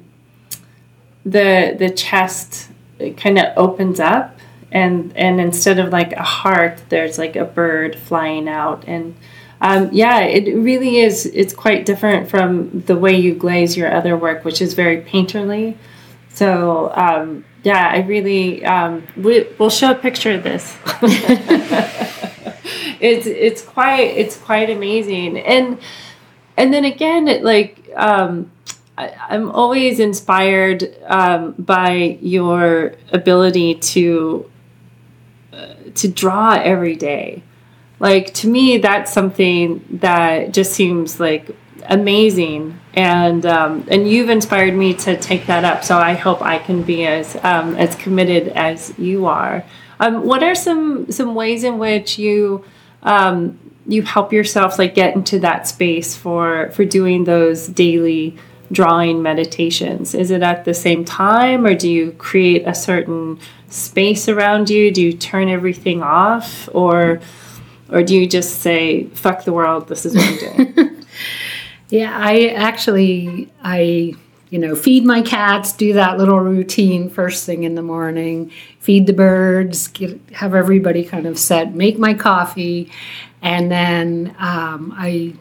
the 1.26 1.76
the 1.78 1.90
chest 1.90 2.70
kind 3.18 3.38
of 3.38 3.46
opens 3.58 4.00
up, 4.00 4.40
and 4.72 5.12
and 5.18 5.42
instead 5.42 5.78
of 5.78 5.92
like 5.92 6.14
a 6.14 6.24
heart, 6.24 6.82
there's 6.88 7.18
like 7.18 7.36
a 7.36 7.44
bird 7.44 8.00
flying 8.00 8.48
out, 8.48 8.86
and 8.88 9.14
um, 9.60 9.90
yeah, 9.92 10.20
it 10.20 10.56
really 10.56 11.00
is. 11.00 11.26
It's 11.26 11.54
quite 11.54 11.86
different 11.86 12.30
from 12.30 12.82
the 12.82 12.96
way 12.96 13.14
you 13.18 13.36
glaze 13.36 13.76
your 13.76 13.94
other 13.94 14.16
work, 14.16 14.46
which 14.46 14.62
is 14.62 14.74
very 14.74 15.02
painterly. 15.02 15.76
So 16.38 16.91
um, 16.94 17.46
yeah, 17.63 17.89
I 17.91 18.01
really 18.01 18.63
um, 18.63 19.08
we, 19.17 19.48
we'll 19.58 19.72
show 19.72 19.89
a 19.89 19.96
picture 19.96 20.34
of 20.34 20.44
this. 20.44 20.77
it's 23.00 23.25
it's 23.25 23.62
quite 23.63 24.15
it's 24.15 24.38
quite 24.38 24.70
amazing 24.70 25.38
and 25.39 25.79
and 26.58 26.74
then 26.74 26.86
again 26.86 27.27
it 27.27 27.44
like 27.44 27.89
um 27.96 28.51
I, 28.98 29.13
i'm 29.29 29.51
always 29.51 30.00
inspired 30.00 30.96
um, 31.06 31.53
by 31.53 32.17
your 32.22 32.96
ability 33.12 33.75
to 33.75 34.50
uh, 35.53 35.74
to 35.96 36.08
draw 36.08 36.53
every 36.53 36.96
day 36.96 37.44
like 38.00 38.34
to 38.36 38.48
me 38.48 38.77
that's 38.77 39.13
something 39.13 39.86
that 40.01 40.51
just 40.51 40.74
seems 40.74 41.20
like 41.20 41.56
amazing. 41.88 42.79
And 42.94 43.46
um, 43.46 43.86
and 43.89 44.10
you've 44.10 44.29
inspired 44.29 44.74
me 44.74 44.94
to 44.96 45.17
take 45.17 45.46
that 45.48 45.63
up. 45.63 45.84
So 45.84 45.98
i 45.98 46.13
hope 46.13 46.41
i 46.41 46.58
can 46.58 46.82
be 46.84 47.06
as 47.06 47.36
um, 47.44 47.75
as 47.75 47.96
committed 47.96 48.50
as 48.50 48.94
you 48.98 49.25
are. 49.25 49.63
Um, 50.00 50.25
what 50.25 50.44
are 50.44 50.56
some 50.56 51.12
some 51.12 51.36
ways 51.36 51.63
in 51.63 51.77
which 51.77 52.17
you 52.17 52.63
um, 53.03 53.60
you 53.88 54.01
help 54.01 54.34
yourself 54.34 54.77
like 54.79 54.96
get 54.96 55.15
into 55.15 55.39
that 55.39 55.67
space 55.67 56.15
for 56.15 56.72
for 56.72 56.86
doing 56.86 57.24
those 57.24 57.67
daily 57.67 58.38
drawing 58.72 59.22
meditations? 59.22 60.13
Is 60.13 60.32
it 60.32 60.41
at 60.41 60.65
the 60.65 60.74
same 60.74 61.06
time 61.06 61.65
or 61.65 61.74
do 61.74 61.89
you 61.89 62.12
create 62.13 62.67
a 62.67 62.75
certain 62.75 63.39
space 63.70 64.27
around 64.27 64.70
you? 64.70 64.91
Do 64.91 65.01
you 65.01 65.13
turn 65.13 65.48
everything 65.50 66.03
off 66.03 66.67
or 66.74 67.22
or 67.89 68.03
do 68.03 68.15
you 68.15 68.27
just 68.27 68.60
say 68.60 69.06
fuck 69.08 69.46
the 69.46 69.53
world 69.53 69.88
this 69.88 70.06
is 70.06 70.15
what 70.15 70.25
i'm 70.25 70.74
doing 70.74 70.96
Yeah, 71.89 72.15
I 72.17 72.48
actually 72.48 73.50
I 73.63 74.13
you 74.50 74.60
know 74.60 74.75
feed 74.75 75.06
my 75.06 75.22
cats, 75.22 75.72
do 75.74 75.94
that 75.94 76.17
little 76.17 76.39
routine 76.39 77.10
first 77.10 77.46
thing 77.46 77.63
in 77.63 77.75
the 77.75 77.82
morning, 77.82 78.51
feed 78.79 79.08
the 79.08 79.13
birds, 79.13 79.88
get, 79.88 80.20
have 80.34 80.53
everybody 80.53 81.03
kind 81.03 81.25
of 81.25 81.38
set, 81.39 81.74
make 81.74 81.98
my 81.98 82.13
coffee, 82.13 82.91
and 83.41 83.72
then 83.72 84.36
um, 84.39 84.94
I 84.98 85.34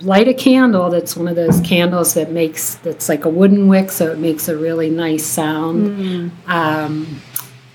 light 0.00 0.26
a 0.26 0.34
candle. 0.34 0.90
That's 0.90 1.16
one 1.16 1.28
of 1.28 1.36
those 1.36 1.60
candles 1.60 2.14
that 2.14 2.30
makes 2.32 2.74
that's 2.76 3.08
like 3.08 3.24
a 3.24 3.28
wooden 3.28 3.68
wick, 3.68 3.90
so 3.90 4.10
it 4.10 4.18
makes 4.18 4.48
a 4.48 4.56
really 4.56 4.90
nice 4.90 5.24
sound. 5.24 6.32
Um, 6.46 7.20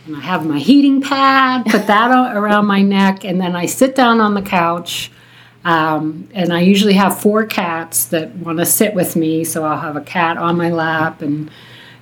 and 0.05 0.15
I 0.15 0.19
have 0.21 0.45
my 0.45 0.59
heating 0.59 1.01
pad, 1.01 1.65
put 1.65 1.87
that 1.87 2.11
around 2.35 2.65
my 2.65 2.81
neck, 2.81 3.23
and 3.25 3.39
then 3.39 3.55
I 3.55 3.65
sit 3.65 3.95
down 3.95 4.19
on 4.21 4.33
the 4.33 4.41
couch. 4.41 5.11
Um, 5.67 6.29
and 6.33 6.53
I 6.53 6.61
usually 6.61 6.93
have 6.93 7.19
four 7.19 7.45
cats 7.45 8.05
that 8.05 8.33
want 8.37 8.59
to 8.59 8.65
sit 8.65 8.93
with 8.93 9.17
me, 9.17 9.43
so 9.43 9.65
I'll 9.65 9.77
have 9.77 9.97
a 9.97 10.01
cat 10.01 10.37
on 10.37 10.55
my 10.55 10.69
lap, 10.69 11.21
and 11.21 11.51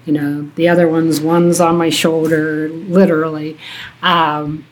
you 0.06 0.14
know 0.14 0.52
the 0.54 0.68
other 0.68 0.88
ones, 0.88 1.20
one's 1.20 1.60
on 1.60 1.76
my 1.76 1.90
shoulder, 1.90 2.70
literally. 2.70 3.58
Um, 4.04 4.68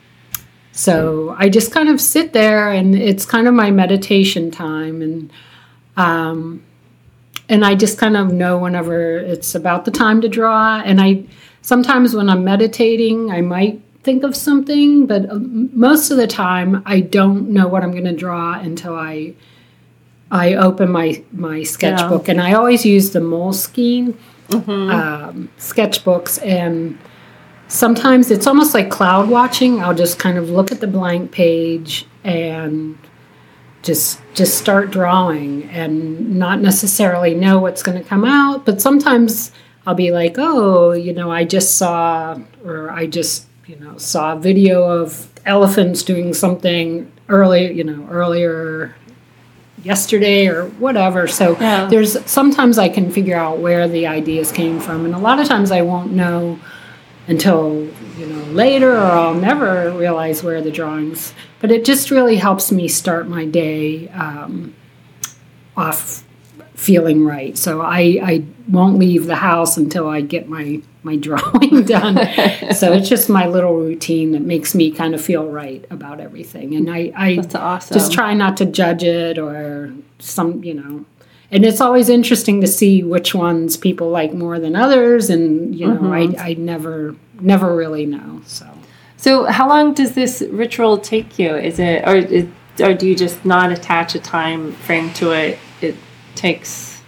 so 0.70 1.34
I 1.36 1.48
just 1.48 1.72
kind 1.72 1.88
of 1.88 2.00
sit 2.00 2.32
there, 2.32 2.70
and 2.70 2.94
it's 2.94 3.26
kind 3.26 3.48
of 3.48 3.54
my 3.54 3.72
meditation 3.72 4.52
time, 4.52 5.02
and 5.02 5.32
um, 5.96 6.62
and 7.48 7.64
I 7.64 7.74
just 7.74 7.98
kind 7.98 8.16
of 8.16 8.32
know 8.32 8.58
whenever 8.58 9.18
it's 9.18 9.56
about 9.56 9.86
the 9.86 9.90
time 9.90 10.20
to 10.20 10.28
draw, 10.28 10.80
and 10.84 11.00
I 11.00 11.24
sometimes 11.62 12.14
when 12.14 12.30
I'm 12.30 12.44
meditating, 12.44 13.32
I 13.32 13.40
might 13.40 13.82
think 14.04 14.22
of 14.22 14.36
something, 14.36 15.06
but 15.06 15.28
uh, 15.30 15.38
most 15.38 16.10
of 16.10 16.16
the 16.16 16.26
time 16.26 16.82
I 16.86 17.00
don't 17.00 17.48
know 17.50 17.66
what 17.66 17.82
I'm 17.82 17.90
going 17.90 18.04
to 18.04 18.12
draw 18.12 18.58
until 18.58 18.94
I 18.94 19.34
I 20.30 20.54
open 20.54 20.90
my 20.90 21.22
my 21.32 21.62
sketchbook, 21.62 22.28
and 22.28 22.40
I 22.40 22.52
always 22.52 22.84
use 22.84 23.10
the 23.10 23.20
Moleskine 23.20 24.14
um, 24.52 25.48
sketchbooks, 25.58 26.44
and 26.44 26.98
sometimes 27.68 28.30
it's 28.30 28.46
almost 28.46 28.74
like 28.74 28.90
cloud 28.90 29.28
watching. 29.28 29.82
I'll 29.82 29.94
just 29.94 30.18
kind 30.18 30.38
of 30.38 30.50
look 30.50 30.70
at 30.70 30.80
the 30.80 30.86
blank 30.86 31.32
page 31.32 32.06
and 32.22 32.98
just 33.82 34.20
just 34.34 34.58
start 34.58 34.90
drawing 34.90 35.64
and 35.70 36.38
not 36.38 36.60
necessarily 36.60 37.34
know 37.34 37.58
what's 37.58 37.82
going 37.82 38.00
to 38.00 38.08
come 38.08 38.24
out. 38.24 38.64
But 38.66 38.80
sometimes 38.80 39.50
i'll 39.86 39.94
be 39.94 40.10
like 40.10 40.36
oh 40.38 40.92
you 40.92 41.12
know 41.12 41.30
i 41.30 41.44
just 41.44 41.76
saw 41.76 42.38
or 42.64 42.90
i 42.90 43.06
just 43.06 43.46
you 43.66 43.76
know 43.76 43.96
saw 43.96 44.32
a 44.34 44.38
video 44.38 44.82
of 44.84 45.28
elephants 45.46 46.02
doing 46.02 46.34
something 46.34 47.10
early 47.28 47.72
you 47.72 47.84
know 47.84 48.06
earlier 48.10 48.94
yesterday 49.82 50.46
or 50.46 50.66
whatever 50.66 51.26
so 51.26 51.56
Yeah. 51.60 51.86
there's 51.86 52.22
sometimes 52.30 52.78
i 52.78 52.88
can 52.88 53.10
figure 53.10 53.36
out 53.36 53.58
where 53.58 53.88
the 53.88 54.06
ideas 54.06 54.52
came 54.52 54.80
from 54.80 55.04
and 55.04 55.14
a 55.14 55.18
lot 55.18 55.40
of 55.40 55.46
times 55.46 55.70
i 55.70 55.82
won't 55.82 56.12
know 56.12 56.58
until 57.26 57.88
you 58.18 58.26
know 58.26 58.44
later 58.52 58.92
or 58.92 59.00
I'll 59.06 59.34
never 59.34 59.90
realize 59.92 60.42
where 60.42 60.60
the 60.60 60.70
drawings 60.70 61.32
but 61.60 61.70
it 61.70 61.84
just 61.84 62.10
really 62.10 62.36
helps 62.36 62.70
me 62.70 62.86
start 62.88 63.28
my 63.28 63.46
day 63.46 64.08
um, 64.10 64.74
off 65.76 66.22
feeling 66.74 67.24
right 67.24 67.56
so 67.56 67.80
I, 67.80 68.18
I 68.22 68.44
won't 68.68 68.98
leave 68.98 69.26
the 69.26 69.36
house 69.36 69.76
until 69.78 70.06
I 70.08 70.20
get 70.20 70.48
my 70.48 70.82
my 71.04 71.16
drawing 71.28 71.84
done 71.84 72.16
so 72.74 72.92
it's 72.92 73.08
just 73.08 73.28
my 73.28 73.46
little 73.46 73.76
routine 73.76 74.32
that 74.32 74.42
makes 74.42 74.74
me 74.74 74.90
kind 74.90 75.14
of 75.14 75.20
feel 75.20 75.46
right 75.46 75.84
about 75.90 76.20
everything 76.20 76.74
and 76.74 76.90
I, 76.90 77.12
I 77.16 77.36
That's 77.36 77.54
awesome. 77.54 77.94
just 77.94 78.12
try 78.12 78.34
not 78.34 78.56
to 78.58 78.66
judge 78.66 79.02
it 79.02 79.38
or 79.38 79.92
some 80.18 80.64
you 80.64 80.74
know 80.74 81.04
and 81.50 81.64
it's 81.64 81.80
always 81.80 82.08
interesting 82.08 82.60
to 82.62 82.66
see 82.66 83.02
which 83.02 83.34
ones 83.34 83.76
people 83.76 84.08
like 84.10 84.32
more 84.32 84.58
than 84.58 84.74
others 84.74 85.30
and 85.30 85.74
you 85.74 85.86
know 85.86 86.12
I, 86.12 86.26
mm-hmm. 86.26 86.40
I 86.40 86.54
never 86.54 87.14
never 87.40 87.74
really 87.76 88.06
know 88.06 88.42
so 88.46 88.66
So, 89.24 89.44
how 89.46 89.66
long 89.70 89.94
does 89.94 90.12
this 90.14 90.42
ritual 90.50 90.98
take 90.98 91.38
you? 91.38 91.56
Is 91.56 91.78
it, 91.78 92.06
or, 92.06 92.16
is, 92.16 92.46
or 92.78 92.92
do 92.92 93.08
you 93.08 93.16
just 93.16 93.42
not 93.42 93.72
attach 93.72 94.14
a 94.14 94.20
time 94.20 94.72
frame 94.72 95.14
to 95.14 95.32
it? 95.32 95.58
It 95.80 95.96
takes. 96.34 97.00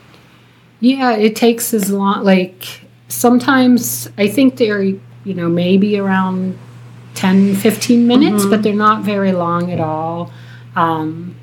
yeah 0.81 1.13
it 1.13 1.37
takes 1.37 1.75
as 1.75 1.91
long 1.91 2.25
like 2.25 2.86
sometimes 3.09 4.09
i 4.19 4.29
think 4.29 4.57
they're 4.57 4.83
you 4.83 5.35
know 5.35 5.49
maybe 5.49 5.99
around 5.99 6.59
10 7.15 7.55
15 7.57 8.07
minutes 8.07 8.45
but 8.47 8.63
they're 8.63 8.75
not 8.75 9.03
very 9.03 9.33
long 9.33 9.71
at 9.73 9.81
all 9.81 10.31
um, 10.75 11.35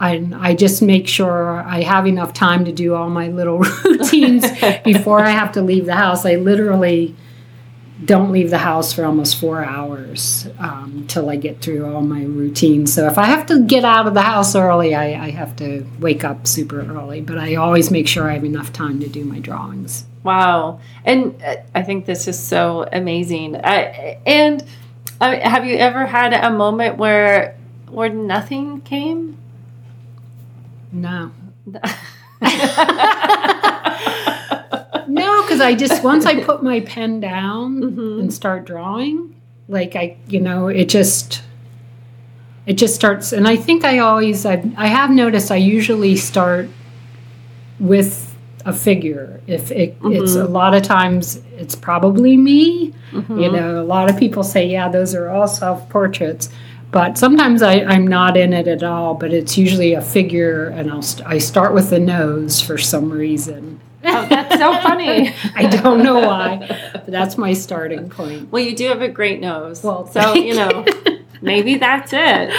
I, 0.00 0.28
I 0.34 0.54
just 0.54 0.82
make 0.82 1.08
sure 1.08 1.60
I 1.62 1.82
have 1.82 2.06
enough 2.06 2.32
time 2.32 2.64
to 2.64 2.72
do 2.72 2.94
all 2.94 3.08
my 3.10 3.28
little 3.28 3.58
routines 3.84 4.44
before 4.84 5.20
I 5.20 5.30
have 5.30 5.52
to 5.52 5.62
leave 5.62 5.86
the 5.86 5.94
house. 5.94 6.24
I 6.24 6.36
literally 6.36 7.16
don't 8.04 8.30
leave 8.30 8.50
the 8.50 8.58
house 8.58 8.92
for 8.92 9.04
almost 9.04 9.40
four 9.40 9.64
hours 9.64 10.46
um, 10.58 11.04
till 11.08 11.28
I 11.28 11.36
get 11.36 11.60
through 11.60 11.92
all 11.92 12.02
my 12.02 12.22
routines. 12.22 12.92
So 12.92 13.06
if 13.06 13.18
I 13.18 13.24
have 13.24 13.46
to 13.46 13.64
get 13.64 13.84
out 13.84 14.06
of 14.06 14.14
the 14.14 14.22
house 14.22 14.54
early, 14.54 14.94
I, 14.94 15.26
I 15.26 15.30
have 15.30 15.56
to 15.56 15.84
wake 15.98 16.22
up 16.22 16.46
super 16.46 16.80
early. 16.80 17.20
But 17.20 17.38
I 17.38 17.56
always 17.56 17.90
make 17.90 18.06
sure 18.06 18.30
I 18.30 18.34
have 18.34 18.44
enough 18.44 18.72
time 18.72 19.00
to 19.00 19.08
do 19.08 19.24
my 19.24 19.40
drawings. 19.40 20.04
Wow. 20.22 20.80
And 21.04 21.42
uh, 21.42 21.56
I 21.74 21.82
think 21.82 22.06
this 22.06 22.28
is 22.28 22.38
so 22.38 22.88
amazing. 22.92 23.56
Uh, 23.56 24.18
and 24.26 24.64
uh, 25.20 25.36
have 25.40 25.66
you 25.66 25.76
ever 25.76 26.06
had 26.06 26.32
a 26.32 26.50
moment 26.50 26.98
where 26.98 27.56
where 27.88 28.10
nothing 28.10 28.80
came? 28.82 29.38
No. 30.92 31.32
because 35.58 35.66
I 35.66 35.74
just 35.74 36.02
once 36.04 36.24
I 36.26 36.42
put 36.44 36.62
my 36.62 36.80
pen 36.80 37.20
down 37.20 37.80
Mhm. 37.82 38.20
and 38.20 38.32
start 38.34 38.64
drawing, 38.64 39.34
like 39.68 39.96
I, 39.96 40.16
you 40.28 40.40
know, 40.40 40.68
it 40.68 40.88
just 40.88 41.42
it 42.66 42.74
just 42.74 42.94
starts. 42.94 43.32
And 43.32 43.48
I 43.48 43.56
think 43.56 43.84
I 43.84 43.98
always 43.98 44.44
I 44.46 44.62
I 44.76 44.86
have 44.88 45.10
noticed 45.10 45.50
I 45.50 45.56
usually 45.56 46.16
start 46.16 46.68
with 47.80 48.34
a 48.64 48.72
figure. 48.72 49.40
If 49.46 49.70
it, 49.70 49.96
it's 50.04 50.34
a 50.34 50.44
lot 50.44 50.74
of 50.74 50.82
times 50.82 51.40
it's 51.56 51.74
probably 51.74 52.36
me. 52.36 52.92
You 53.12 53.50
know, 53.50 53.80
a 53.80 53.84
lot 53.84 54.10
of 54.10 54.18
people 54.18 54.42
say, 54.42 54.66
yeah, 54.66 54.88
those 54.90 55.14
are 55.14 55.28
all 55.30 55.48
self 55.48 55.88
portraits. 55.88 56.50
But 56.90 57.18
sometimes 57.18 57.62
I, 57.62 57.80
I'm 57.84 58.06
not 58.06 58.36
in 58.36 58.52
it 58.54 58.66
at 58.66 58.82
all, 58.82 59.14
but 59.14 59.32
it's 59.32 59.58
usually 59.58 59.92
a 59.94 60.00
figure, 60.00 60.68
and 60.68 60.90
I'll 60.90 61.02
st- 61.02 61.26
I 61.28 61.36
start 61.38 61.74
with 61.74 61.90
the 61.90 61.98
nose 61.98 62.62
for 62.62 62.78
some 62.78 63.10
reason. 63.10 63.78
Oh, 64.04 64.26
so 64.58 64.72
funny. 64.80 65.34
I 65.54 65.66
don't 65.66 66.02
know 66.02 66.20
why, 66.20 66.90
but 66.92 67.06
that's 67.06 67.38
my 67.38 67.52
starting 67.52 68.10
point. 68.10 68.52
Well, 68.52 68.62
you 68.62 68.76
do 68.76 68.88
have 68.88 69.00
a 69.00 69.08
great 69.08 69.40
nose. 69.40 69.82
Well, 69.82 70.06
so, 70.06 70.34
you 70.34 70.54
know, 70.54 70.84
maybe 71.40 71.76
that's 71.76 72.12
it. 72.12 72.50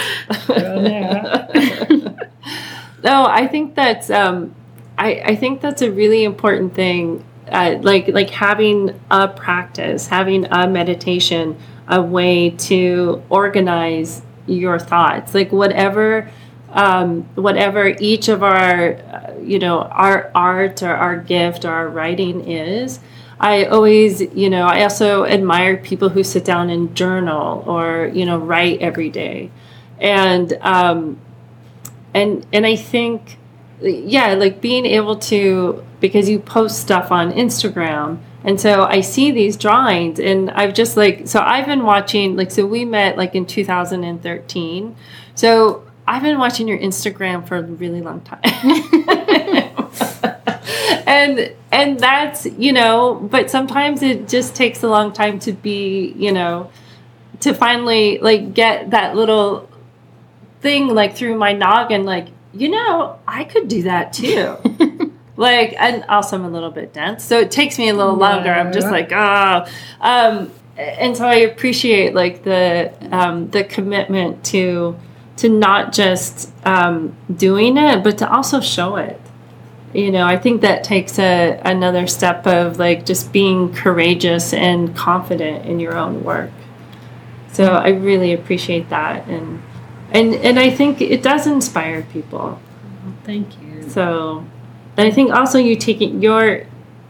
No, 3.02 3.24
I 3.24 3.46
think 3.46 3.74
that's 3.74 4.10
um, 4.10 4.54
I, 4.98 5.22
I 5.24 5.36
think 5.36 5.62
that's 5.62 5.80
a 5.82 5.90
really 5.90 6.24
important 6.24 6.74
thing. 6.74 7.24
Uh, 7.48 7.78
like 7.80 8.08
like 8.08 8.30
having 8.30 9.00
a 9.10 9.26
practice, 9.26 10.06
having 10.06 10.44
a 10.50 10.68
meditation, 10.68 11.56
a 11.88 12.02
way 12.02 12.50
to 12.50 13.22
organize 13.30 14.22
your 14.46 14.78
thoughts. 14.78 15.34
Like 15.34 15.50
whatever 15.50 16.30
um, 16.72 17.22
whatever 17.34 17.94
each 18.00 18.28
of 18.28 18.42
our 18.42 18.94
uh, 18.94 19.34
you 19.42 19.58
know 19.58 19.80
our 19.82 20.30
art 20.34 20.82
or 20.82 20.94
our 20.94 21.16
gift 21.16 21.64
or 21.64 21.70
our 21.70 21.88
writing 21.88 22.48
is. 22.48 23.00
I 23.42 23.64
always, 23.64 24.20
you 24.20 24.50
know, 24.50 24.66
I 24.66 24.82
also 24.82 25.24
admire 25.24 25.78
people 25.78 26.10
who 26.10 26.22
sit 26.22 26.44
down 26.44 26.68
and 26.68 26.94
journal 26.94 27.64
or, 27.66 28.10
you 28.12 28.26
know, 28.26 28.36
write 28.36 28.82
every 28.82 29.08
day. 29.08 29.50
And 29.98 30.52
um, 30.60 31.18
and 32.12 32.46
and 32.52 32.66
I 32.66 32.76
think 32.76 33.38
yeah, 33.80 34.34
like 34.34 34.60
being 34.60 34.84
able 34.84 35.16
to 35.16 35.82
because 36.00 36.28
you 36.28 36.38
post 36.38 36.80
stuff 36.80 37.10
on 37.10 37.32
Instagram 37.32 38.18
and 38.42 38.60
so 38.60 38.84
I 38.84 39.00
see 39.00 39.30
these 39.30 39.56
drawings 39.56 40.18
and 40.18 40.50
I've 40.50 40.72
just 40.72 40.96
like 40.96 41.28
so 41.28 41.40
I've 41.40 41.66
been 41.66 41.84
watching 41.84 42.36
like 42.36 42.50
so 42.50 42.66
we 42.66 42.84
met 42.84 43.16
like 43.16 43.34
in 43.34 43.46
2013. 43.46 44.96
So 45.34 45.89
I've 46.10 46.22
been 46.22 46.38
watching 46.38 46.66
your 46.66 46.78
Instagram 46.78 47.46
for 47.46 47.58
a 47.58 47.62
really 47.62 48.00
long 48.00 48.20
time. 48.22 48.40
and 51.06 51.54
and 51.70 52.00
that's, 52.00 52.46
you 52.46 52.72
know, 52.72 53.14
but 53.14 53.48
sometimes 53.48 54.02
it 54.02 54.26
just 54.26 54.56
takes 54.56 54.82
a 54.82 54.88
long 54.88 55.12
time 55.12 55.38
to 55.38 55.52
be, 55.52 56.12
you 56.16 56.32
know, 56.32 56.72
to 57.40 57.54
finally 57.54 58.18
like 58.18 58.54
get 58.54 58.90
that 58.90 59.14
little 59.14 59.70
thing 60.60 60.88
like 60.88 61.14
through 61.14 61.36
my 61.36 61.52
noggin 61.52 62.04
like 62.04 62.26
you 62.52 62.68
know 62.68 63.18
i 63.26 63.44
could 63.44 63.68
do 63.68 63.84
that 63.84 64.12
too. 64.12 64.56
Like 65.36 65.74
and 65.78 66.04
also 66.04 66.36
i'm 66.36 66.44
a 66.44 66.50
little 66.50 66.70
bit 66.70 66.92
dense 66.92 67.24
so 67.24 67.38
it 67.38 67.50
takes 67.50 67.78
me 67.78 67.88
a 67.88 67.94
little 67.94 68.16
longer. 68.16 68.50
I'm 68.50 68.74
just 68.74 68.88
like 68.88 69.10
oh. 69.10 69.64
Um 70.02 70.52
and 70.76 71.16
so 71.16 71.26
i 71.26 71.36
appreciate 71.36 72.14
like 72.14 72.42
the 72.42 72.92
um 73.10 73.48
the 73.48 73.64
commitment 73.64 74.44
to 74.46 74.98
to 75.40 75.48
not 75.48 75.92
just 75.92 76.50
um 76.66 77.14
doing 77.34 77.76
it 77.76 78.04
but 78.04 78.18
to 78.18 78.30
also 78.30 78.60
show 78.60 78.96
it. 78.96 79.20
You 79.92 80.12
know 80.12 80.24
i 80.24 80.36
think 80.38 80.60
that 80.60 80.84
takes 80.84 81.18
a 81.18 81.60
another 81.64 82.06
step 82.06 82.46
of 82.46 82.78
like 82.78 83.04
just 83.04 83.32
being 83.32 83.72
courageous 83.74 84.52
and 84.52 84.94
confident 84.94 85.66
in 85.66 85.80
your 85.80 85.96
own 85.96 86.22
work. 86.22 86.50
So 87.52 87.64
i 87.74 87.88
really 87.88 88.32
appreciate 88.32 88.88
that 88.90 89.26
and 89.26 89.60
and 90.12 90.34
and 90.34 90.58
i 90.58 90.70
think 90.70 91.00
it 91.00 91.22
does 91.22 91.46
inspire 91.46 92.02
people. 92.02 92.60
Thank 93.24 93.60
you. 93.60 93.88
so 93.88 94.44
and 94.96 95.08
i 95.08 95.10
think 95.10 95.32
also 95.32 95.58
you 95.58 95.74
taking 95.76 96.22
your 96.22 96.66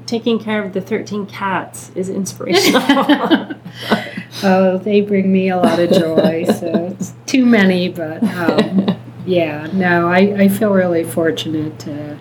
taking 0.07 0.39
care 0.39 0.63
of 0.65 0.73
the 0.73 0.81
13 0.81 1.27
cats 1.27 1.91
is 1.95 2.09
inspirational 2.09 2.81
Oh, 4.43 4.79
they 4.79 5.01
bring 5.01 5.31
me 5.31 5.51
a 5.51 5.57
lot 5.57 5.79
of 5.79 5.91
joy. 5.91 6.45
So 6.45 6.89
it's 6.99 7.13
too 7.27 7.45
many, 7.45 7.89
but 7.89 8.23
um, 8.23 8.97
yeah, 9.27 9.69
no, 9.73 10.09
I, 10.09 10.19
I 10.19 10.49
feel 10.49 10.73
really 10.73 11.05
fortunate 11.05 11.79
to, 11.81 12.19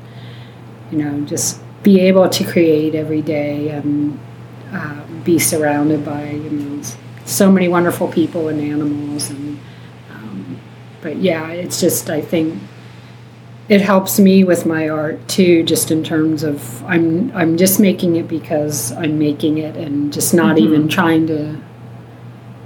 you 0.92 0.98
know, 0.98 1.26
just 1.26 1.62
be 1.84 2.02
able 2.02 2.28
to 2.30 2.44
create 2.44 2.96
every 2.96 3.22
day 3.22 3.70
and 3.70 4.20
uh, 4.72 5.06
be 5.24 5.40
surrounded 5.40 6.04
by, 6.04 6.30
you 6.32 6.50
know, 6.50 6.84
so 7.26 7.52
many 7.52 7.68
wonderful 7.68 8.08
people 8.08 8.50
and 8.50 8.60
animals. 8.60 9.30
And, 9.30 9.60
um, 10.12 10.60
but 11.02 11.18
yeah, 11.18 11.48
it's 11.50 11.80
just, 11.80 12.10
I 12.10 12.22
think 12.22 12.62
it 13.70 13.82
helps 13.82 14.20
me 14.20 14.44
with 14.44 14.66
my 14.66 14.90
art 14.90 15.26
too, 15.28 15.64
just 15.64 15.92
in 15.92 16.04
terms 16.04 16.44
of 16.44 16.84
I'm, 16.86 17.32
I'm 17.36 17.56
just 17.56 17.80
making 17.80 18.16
it 18.16 18.28
because 18.28 18.92
I'm 18.94 19.20
making 19.20 19.60
it 19.60 19.78
and 19.78 20.12
just 20.12 20.34
not 20.34 20.58
even 20.58 20.88
trying 20.90 21.28
to 21.28 21.62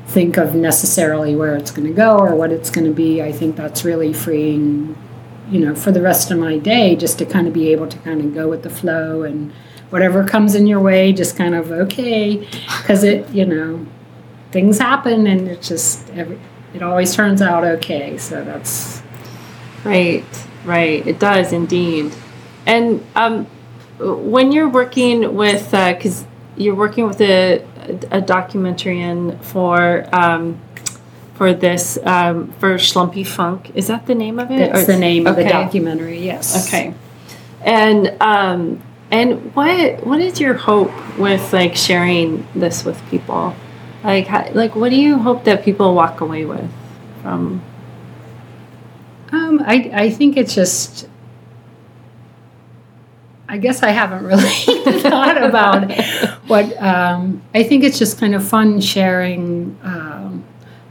think 0.07 0.37
of 0.37 0.55
necessarily 0.55 1.35
where 1.35 1.55
it's 1.55 1.71
going 1.71 1.87
to 1.87 1.93
go 1.93 2.17
or 2.17 2.35
what 2.35 2.51
it's 2.51 2.69
going 2.69 2.85
to 2.85 2.93
be. 2.93 3.21
I 3.21 3.31
think 3.31 3.55
that's 3.55 3.83
really 3.83 4.13
freeing, 4.13 4.95
you 5.49 5.59
know, 5.59 5.75
for 5.75 5.91
the 5.91 6.01
rest 6.01 6.31
of 6.31 6.39
my 6.39 6.57
day, 6.57 6.95
just 6.95 7.19
to 7.19 7.25
kind 7.25 7.47
of 7.47 7.53
be 7.53 7.71
able 7.71 7.87
to 7.87 7.97
kind 7.99 8.21
of 8.21 8.33
go 8.33 8.47
with 8.47 8.63
the 8.63 8.69
flow 8.69 9.23
and 9.23 9.51
whatever 9.89 10.23
comes 10.23 10.55
in 10.55 10.67
your 10.67 10.79
way, 10.79 11.13
just 11.13 11.37
kind 11.37 11.55
of 11.55 11.71
okay, 11.71 12.47
because 12.79 13.03
it, 13.03 13.29
you 13.29 13.45
know, 13.45 13.85
things 14.51 14.77
happen 14.79 15.27
and 15.27 15.47
it 15.47 15.61
just 15.61 16.09
every, 16.11 16.39
it 16.73 16.81
always 16.81 17.15
turns 17.15 17.41
out 17.41 17.63
okay. 17.63 18.17
So 18.17 18.43
that's 18.43 19.03
Right, 19.83 20.23
right. 20.63 21.05
It 21.05 21.19
does 21.19 21.51
indeed. 21.51 22.13
And 22.65 23.05
um, 23.15 23.45
when 23.99 24.51
you're 24.51 24.69
working 24.69 25.35
with, 25.35 25.71
because 25.71 26.25
you're 26.55 26.75
working 26.75 27.05
with 27.05 27.19
a, 27.19 27.65
a 27.89 28.21
documentarian 28.21 29.39
for 29.43 30.05
um, 30.13 30.59
for 31.35 31.53
this 31.53 31.97
um, 32.03 32.51
for 32.59 32.75
Schlumpy 32.75 33.25
Funk, 33.25 33.71
is 33.75 33.87
that 33.87 34.05
the 34.05 34.15
name 34.15 34.39
of 34.39 34.51
it? 34.51 34.71
that's 34.71 34.83
Or- 34.89 34.93
the 34.93 34.99
name 34.99 35.27
of 35.27 35.35
the 35.35 35.43
documentary. 35.43 36.19
Yes. 36.19 36.67
Okay. 36.67 36.93
And 37.61 38.15
um, 38.21 38.81
and 39.11 39.53
what 39.55 40.05
what 40.05 40.19
is 40.19 40.39
your 40.39 40.53
hope 40.53 40.91
with 41.17 41.53
like 41.53 41.75
sharing 41.75 42.47
this 42.55 42.83
with 42.85 43.01
people? 43.09 43.55
Like 44.03 44.27
how, 44.27 44.49
like 44.53 44.75
what 44.75 44.89
do 44.89 44.95
you 44.97 45.17
hope 45.17 45.43
that 45.45 45.63
people 45.63 45.95
walk 45.95 46.21
away 46.21 46.45
with 46.45 46.69
from? 47.21 47.61
Um, 49.31 49.63
I, 49.65 49.89
I 49.93 50.09
think 50.11 50.37
it's 50.37 50.53
just. 50.53 51.07
I 53.53 53.57
guess 53.57 53.83
I 53.83 53.91
haven't 53.91 54.23
really 54.23 54.49
thought 55.01 55.37
about 55.37 55.91
what. 56.47 56.75
Um, 56.81 57.43
I 57.53 57.61
think 57.61 57.83
it's 57.83 57.99
just 57.99 58.19
kind 58.19 58.33
of 58.33 58.43
fun 58.43 58.81
sharing. 58.81 59.77
Um, 59.83 60.43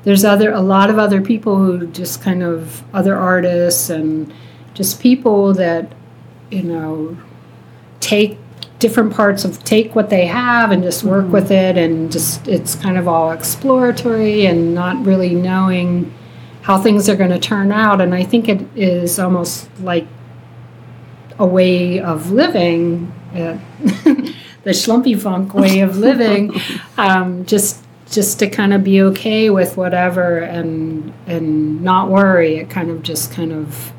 there's 0.05 0.25
other 0.25 0.53
a 0.53 0.61
lot 0.61 0.89
of 0.89 0.97
other 0.97 1.21
people 1.21 1.57
who 1.57 1.89
just 1.89 2.23
kind 2.23 2.41
of 2.41 2.85
other 2.95 3.17
artists 3.17 3.91
and 3.91 4.33
just 4.75 5.01
people 5.01 5.53
that 5.55 5.93
you 6.53 6.63
know 6.63 7.17
take 7.99 8.39
different 8.79 9.13
parts 9.13 9.45
of 9.45 9.65
take 9.65 9.97
what 9.97 10.09
they 10.09 10.27
have 10.27 10.71
and 10.71 10.85
just 10.85 11.03
work 11.03 11.27
with 11.33 11.51
it 11.51 11.77
and 11.77 12.13
just 12.13 12.47
it's 12.47 12.77
kind 12.77 12.97
of 12.97 13.09
all 13.09 13.33
exploratory 13.33 14.47
and 14.47 14.73
not 14.73 15.05
really 15.05 15.35
knowing 15.35 16.15
how 16.61 16.79
things 16.79 17.09
are 17.09 17.17
going 17.17 17.31
to 17.31 17.41
turn 17.41 17.73
out. 17.73 18.01
And 18.01 18.15
I 18.15 18.23
think 18.23 18.49
it 18.49 18.65
is 18.77 19.19
almost 19.19 19.69
like 19.81 20.07
a 21.43 21.47
way 21.47 21.99
of 21.99 22.31
living, 22.31 23.13
uh, 23.35 23.59
the 24.63 24.71
schlumpy 24.71 25.21
funk 25.21 25.55
way 25.55 25.81
of 25.81 25.99
living, 25.99 26.53
um, 26.97 27.45
just 27.45 27.85
just 28.09 28.39
to 28.39 28.49
kind 28.49 28.73
of 28.73 28.85
be 28.85 29.01
okay 29.01 29.51
with 29.51 29.77
whatever 29.77 30.39
and 30.39 31.13
and 31.27 31.83
not 31.83 32.09
worry. 32.09 32.59
It 32.59 32.71
kind 32.71 32.91
of 32.91 33.03
just 33.03 33.33
kind 33.33 33.53
of 33.53 33.93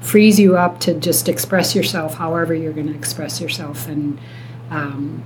frees 0.00 0.40
you 0.40 0.56
up 0.56 0.80
to 0.80 0.94
just 0.94 1.28
express 1.28 1.76
yourself 1.76 2.14
however 2.14 2.54
you're 2.54 2.72
going 2.72 2.88
to 2.88 2.94
express 2.94 3.40
yourself 3.40 3.86
and 3.86 4.18
um, 4.70 5.22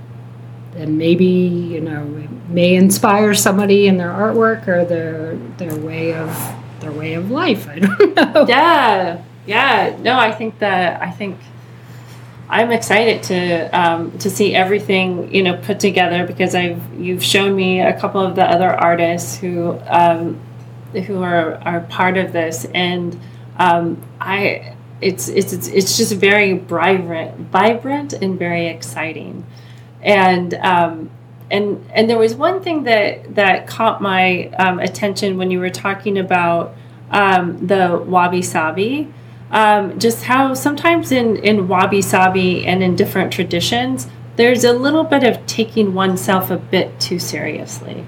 and 0.75 0.97
maybe 0.97 1.25
you 1.25 1.79
know 1.79 2.03
it 2.17 2.49
may 2.49 2.75
inspire 2.75 3.33
somebody 3.33 3.87
in 3.87 3.95
their 3.97 4.11
artwork 4.11 4.67
or 4.67 4.83
their 4.83 5.37
their 5.57 5.75
way 5.75 6.13
of 6.13 6.29
their 6.81 6.91
way 6.91 7.13
of 7.13 7.31
life. 7.31 7.69
I 7.69 7.79
don't 7.79 8.15
know. 8.15 8.45
Yeah, 8.49 9.21
yeah. 9.47 9.97
No, 9.99 10.19
I 10.19 10.31
think 10.31 10.59
that 10.59 11.01
I 11.01 11.09
think 11.09 11.39
I'm 12.49 12.71
excited 12.71 13.23
to 13.23 13.65
um, 13.77 14.17
to 14.19 14.29
see 14.29 14.53
everything 14.53 15.33
you 15.33 15.43
know 15.43 15.57
put 15.57 15.79
together 15.79 16.27
because 16.27 16.53
I've 16.53 16.81
you've 16.99 17.23
shown 17.23 17.55
me 17.55 17.81
a 17.81 17.97
couple 17.99 18.21
of 18.21 18.35
the 18.35 18.43
other 18.43 18.69
artists 18.69 19.37
who 19.37 19.79
um, 19.87 20.39
who 20.91 21.23
are 21.23 21.55
are 21.65 21.81
part 21.81 22.17
of 22.17 22.33
this, 22.33 22.65
and 22.73 23.19
um, 23.57 24.01
I 24.21 24.75
it's 25.01 25.27
it's 25.29 25.53
it's 25.53 25.97
just 25.97 26.13
very 26.13 26.57
vibrant, 26.57 27.37
vibrant 27.49 28.13
and 28.13 28.37
very 28.37 28.67
exciting, 28.67 29.45
and. 30.01 30.53
Um, 30.53 31.09
and 31.49 31.89
and 31.93 32.09
there 32.09 32.17
was 32.17 32.35
one 32.35 32.61
thing 32.61 32.83
that 32.83 33.35
that 33.35 33.67
caught 33.67 34.01
my 34.01 34.47
um, 34.59 34.79
attention 34.79 35.37
when 35.37 35.49
you 35.49 35.61
were 35.61 35.69
talking 35.69 36.17
about 36.17 36.75
um, 37.09 37.65
the 37.65 38.03
wabi 38.05 38.41
sabi 38.41 39.13
um, 39.51 39.97
just 39.99 40.23
how 40.23 40.53
sometimes 40.53 41.11
in, 41.11 41.37
in 41.37 41.67
wabi 41.67 42.01
sabi 42.01 42.65
and 42.65 42.83
in 42.83 42.95
different 42.95 43.31
traditions, 43.31 44.07
there's 44.35 44.63
a 44.63 44.73
little 44.73 45.03
bit 45.03 45.23
of 45.23 45.45
taking 45.45 45.93
oneself 45.93 46.51
a 46.51 46.57
bit 46.57 46.99
too 46.99 47.19
seriously. 47.19 48.05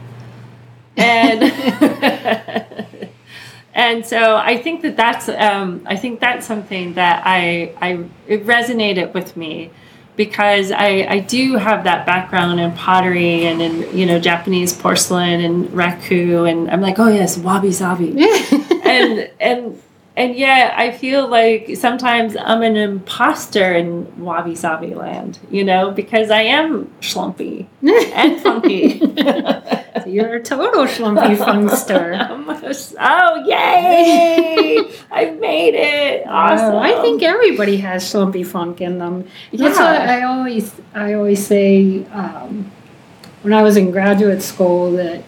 And 0.98 1.44
and 3.74 4.06
so 4.06 4.36
I 4.36 4.58
think 4.58 4.82
that 4.82 4.98
that's 4.98 5.30
um, 5.30 5.84
I 5.86 5.96
think 5.96 6.20
that's 6.20 6.46
something 6.46 6.94
that 6.96 7.24
I 7.26 7.74
I 7.82 8.06
it 8.28 8.46
resonated 8.46 9.14
with 9.14 9.38
me 9.38 9.72
because 10.18 10.74
I, 10.74 11.08
I 11.10 11.20
do 11.20 11.56
have 11.56 11.86
that 11.86 12.06
background 12.06 12.60
in 12.60 12.74
pottery 12.74 13.46
and 13.46 13.62
in 13.62 13.98
you 13.98 14.06
know 14.06 14.20
Japanese 14.20 14.74
porcelain 14.74 15.40
and 15.40 15.70
raku 15.70 16.50
and 16.50 16.70
I'm 16.70 16.82
like 16.82 17.00
oh 17.00 17.08
yes 17.08 17.38
wabi 17.38 17.72
sabi 17.72 18.10
and 18.84 19.32
and 19.40 19.82
and 20.20 20.36
yet 20.36 20.78
I 20.78 20.92
feel 20.92 21.30
like 21.30 21.78
sometimes 21.78 22.36
I'm 22.36 22.62
an 22.62 22.76
imposter 22.76 23.72
in 23.72 24.22
wabi 24.22 24.54
sabi 24.54 24.94
land, 24.94 25.40
you 25.50 25.64
know, 25.64 25.92
because 25.92 26.30
I 26.30 26.42
am 26.42 26.88
schlumpy 27.00 27.68
and 28.14 28.42
funky. 28.42 29.00
so 29.00 30.06
you're 30.06 30.36
a 30.36 30.44
total 30.44 30.84
schlumpy 30.88 31.38
funkster. 31.38 32.18
oh, 33.00 33.44
yay! 33.48 34.92
I 35.12 35.30
made 35.30 35.76
it. 35.76 36.28
Awesome. 36.28 36.76
I 36.76 37.02
think 37.02 37.24
everybody 37.24 37.78
has 37.78 38.04
schlumpy 38.04 38.46
funk 38.46 38.82
in 38.82 39.00
them. 39.00 39.26
That's 39.54 39.80
yeah. 39.80 40.00
what 40.00 40.10
I 40.10 40.24
always 40.24 40.76
I 40.94 41.14
always 41.14 41.48
say 41.48 42.04
um, 42.08 42.70
when 43.42 43.54
I 43.54 43.64
was 43.64 43.78
in 43.78 43.92
graduate 43.92 44.42
school 44.42 44.92
that 44.98 45.24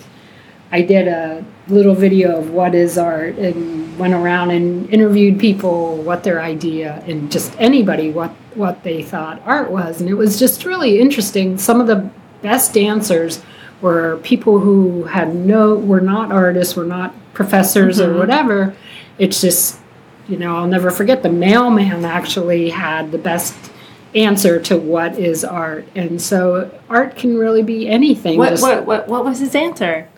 I 0.69 0.81
did 0.81 1.07
a 1.07 1.45
little 1.71 1.95
video 1.95 2.37
of 2.37 2.51
what 2.51 2.75
is 2.75 2.97
art 2.97 3.37
and 3.37 3.97
went 3.97 4.13
around 4.13 4.51
and 4.51 4.89
interviewed 4.89 5.39
people 5.39 5.97
what 5.97 6.23
their 6.23 6.41
idea 6.41 7.03
and 7.07 7.31
just 7.31 7.53
anybody 7.59 8.11
what 8.11 8.31
what 8.55 8.83
they 8.83 9.01
thought 9.01 9.41
art 9.45 9.71
was. 9.71 10.01
And 10.01 10.09
it 10.09 10.15
was 10.15 10.37
just 10.37 10.65
really 10.65 10.99
interesting. 10.99 11.57
Some 11.57 11.79
of 11.79 11.87
the 11.87 12.09
best 12.41 12.73
dancers 12.73 13.41
were 13.81 14.19
people 14.23 14.59
who 14.59 15.03
had 15.03 15.33
no 15.33 15.75
were 15.75 16.01
not 16.01 16.31
artists 16.31 16.75
were 16.75 16.85
not 16.85 17.13
professors 17.33 17.99
mm-hmm. 17.99 18.11
or 18.11 18.17
whatever. 18.17 18.75
It's 19.17 19.41
just 19.41 19.79
you 20.27 20.37
know 20.37 20.55
i'll 20.55 20.67
never 20.67 20.91
forget 20.91 21.23
the 21.23 21.31
mailman 21.31 22.05
actually 22.05 22.69
had 22.69 23.11
the 23.11 23.17
best 23.17 23.55
answer 24.13 24.59
to 24.59 24.77
what 24.77 25.17
is 25.17 25.43
art. 25.43 25.87
And 25.95 26.21
so 26.21 26.77
art 26.89 27.15
can 27.15 27.37
really 27.37 27.63
be 27.63 27.87
anything. 27.87 28.37
What, 28.37 28.59
what, 28.59 28.85
what, 28.85 29.07
what 29.07 29.23
was 29.23 29.39
his 29.39 29.55
answer 29.55 30.09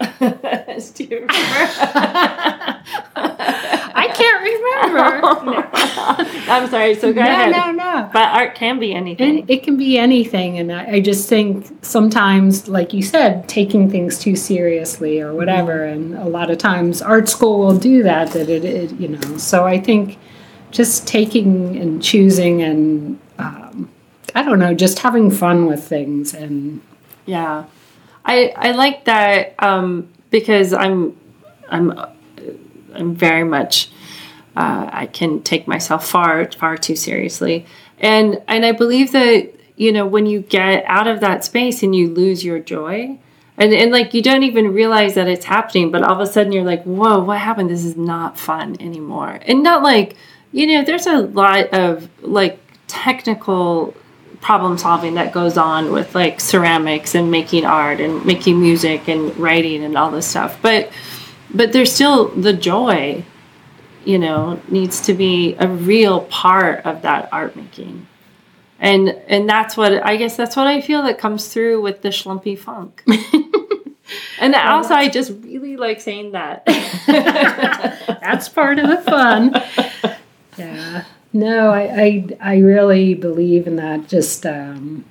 Do 0.94 1.04
you 1.04 1.16
remember? 1.16 1.30
I 3.16 4.10
can't 4.14 4.42
remember. 4.42 5.20
No. 5.50 5.66
I'm 6.48 6.68
sorry. 6.68 6.94
So 6.94 7.12
go 7.12 7.22
no, 7.22 7.30
ahead. 7.30 7.52
No, 7.52 7.70
no, 7.70 8.10
But 8.12 8.28
art 8.28 8.54
can 8.54 8.78
be 8.78 8.94
anything. 8.94 9.40
And 9.40 9.50
it 9.50 9.62
can 9.62 9.76
be 9.76 9.98
anything, 9.98 10.58
and 10.58 10.72
I, 10.72 10.92
I, 10.92 11.00
just 11.00 11.28
think 11.28 11.66
sometimes, 11.82 12.68
like 12.68 12.92
you 12.92 13.02
said, 13.02 13.48
taking 13.48 13.90
things 13.90 14.18
too 14.18 14.36
seriously 14.36 15.20
or 15.20 15.34
whatever, 15.34 15.78
mm-hmm. 15.78 16.14
and 16.14 16.22
a 16.22 16.28
lot 16.28 16.50
of 16.50 16.58
times 16.58 17.00
art 17.02 17.28
school 17.28 17.58
will 17.58 17.78
do 17.78 18.02
that. 18.02 18.32
That 18.32 18.48
it, 18.48 18.64
it 18.64 18.92
you 18.92 19.08
know. 19.08 19.36
So 19.38 19.64
I 19.66 19.78
think 19.78 20.18
just 20.70 21.06
taking 21.06 21.76
and 21.76 22.02
choosing 22.02 22.62
and 22.62 23.18
um, 23.38 23.90
I 24.34 24.42
don't 24.42 24.58
know, 24.58 24.74
just 24.74 25.00
having 25.00 25.30
fun 25.30 25.66
with 25.66 25.86
things 25.86 26.34
and 26.34 26.80
yeah 27.26 27.64
I 28.24 28.52
I 28.56 28.72
like 28.72 29.04
that 29.04 29.54
um, 29.58 30.08
because 30.30 30.72
I'm 30.72 31.18
I'm 31.68 31.98
I'm 32.94 33.14
very 33.14 33.44
much 33.44 33.90
uh, 34.56 34.88
I 34.92 35.06
can 35.06 35.42
take 35.42 35.66
myself 35.66 36.06
far 36.06 36.50
far 36.52 36.76
too 36.76 36.96
seriously, 36.96 37.66
and 37.98 38.42
and 38.48 38.64
I 38.64 38.72
believe 38.72 39.12
that 39.12 39.52
you 39.76 39.92
know 39.92 40.06
when 40.06 40.26
you 40.26 40.40
get 40.40 40.84
out 40.86 41.06
of 41.06 41.20
that 41.20 41.44
space 41.44 41.82
and 41.82 41.94
you 41.94 42.08
lose 42.08 42.44
your 42.44 42.58
joy. 42.58 43.18
And, 43.56 43.74
and 43.74 43.92
like 43.92 44.14
you 44.14 44.22
don't 44.22 44.42
even 44.42 44.72
realize 44.72 45.16
that 45.16 45.28
it's 45.28 45.44
happening, 45.44 45.90
but 45.90 46.02
all 46.02 46.14
of 46.14 46.20
a 46.20 46.26
sudden 46.26 46.50
you're 46.50 46.64
like, 46.64 46.82
whoa, 46.84 47.22
what 47.22 47.36
happened? 47.36 47.68
This 47.68 47.84
is 47.84 47.94
not 47.94 48.38
fun 48.38 48.80
anymore. 48.80 49.38
And 49.42 49.62
not 49.62 49.82
like, 49.82 50.16
you 50.50 50.66
know, 50.66 50.82
there's 50.82 51.06
a 51.06 51.18
lot 51.18 51.66
of 51.74 52.08
like 52.22 52.58
technical 52.86 53.94
problem 54.40 54.78
solving 54.78 55.14
that 55.14 55.32
goes 55.32 55.58
on 55.58 55.92
with 55.92 56.14
like 56.14 56.40
ceramics 56.40 57.14
and 57.14 57.30
making 57.30 57.64
art 57.64 58.00
and 58.00 58.24
making 58.24 58.60
music 58.60 59.08
and 59.08 59.36
writing 59.36 59.84
and 59.84 59.96
all 59.96 60.10
this 60.10 60.26
stuff. 60.26 60.58
But 60.62 60.90
but 61.52 61.72
there's 61.72 61.92
still 61.92 62.28
the 62.28 62.52
joy 62.52 63.24
you 64.04 64.18
know 64.18 64.60
needs 64.68 65.02
to 65.02 65.14
be 65.14 65.54
a 65.58 65.68
real 65.68 66.22
part 66.22 66.84
of 66.86 67.02
that 67.02 67.28
art 67.32 67.54
making. 67.56 68.06
And 68.78 69.10
and 69.28 69.48
that's 69.48 69.76
what 69.76 69.92
i 70.06 70.16
guess 70.16 70.36
that's 70.38 70.56
what 70.56 70.66
i 70.66 70.80
feel 70.80 71.02
that 71.02 71.18
comes 71.18 71.52
through 71.52 71.82
with 71.82 72.02
the 72.02 72.08
schlumpy 72.08 72.58
funk. 72.58 73.04
And 74.40 74.54
well, 74.54 74.78
also 74.78 74.94
i 74.94 75.08
just 75.08 75.30
really 75.42 75.76
like 75.76 76.00
saying 76.00 76.32
that. 76.32 76.64
That's 78.22 78.48
part 78.48 78.80
of 78.80 78.88
the 78.88 78.96
fun. 79.02 80.16
Yeah 80.56 81.04
no, 81.32 81.70
I, 81.70 81.82
I, 81.82 82.28
I 82.40 82.58
really 82.58 83.14
believe 83.14 83.66
in 83.66 83.76
that. 83.76 84.08
Just 84.08 84.44
um, 84.46 85.04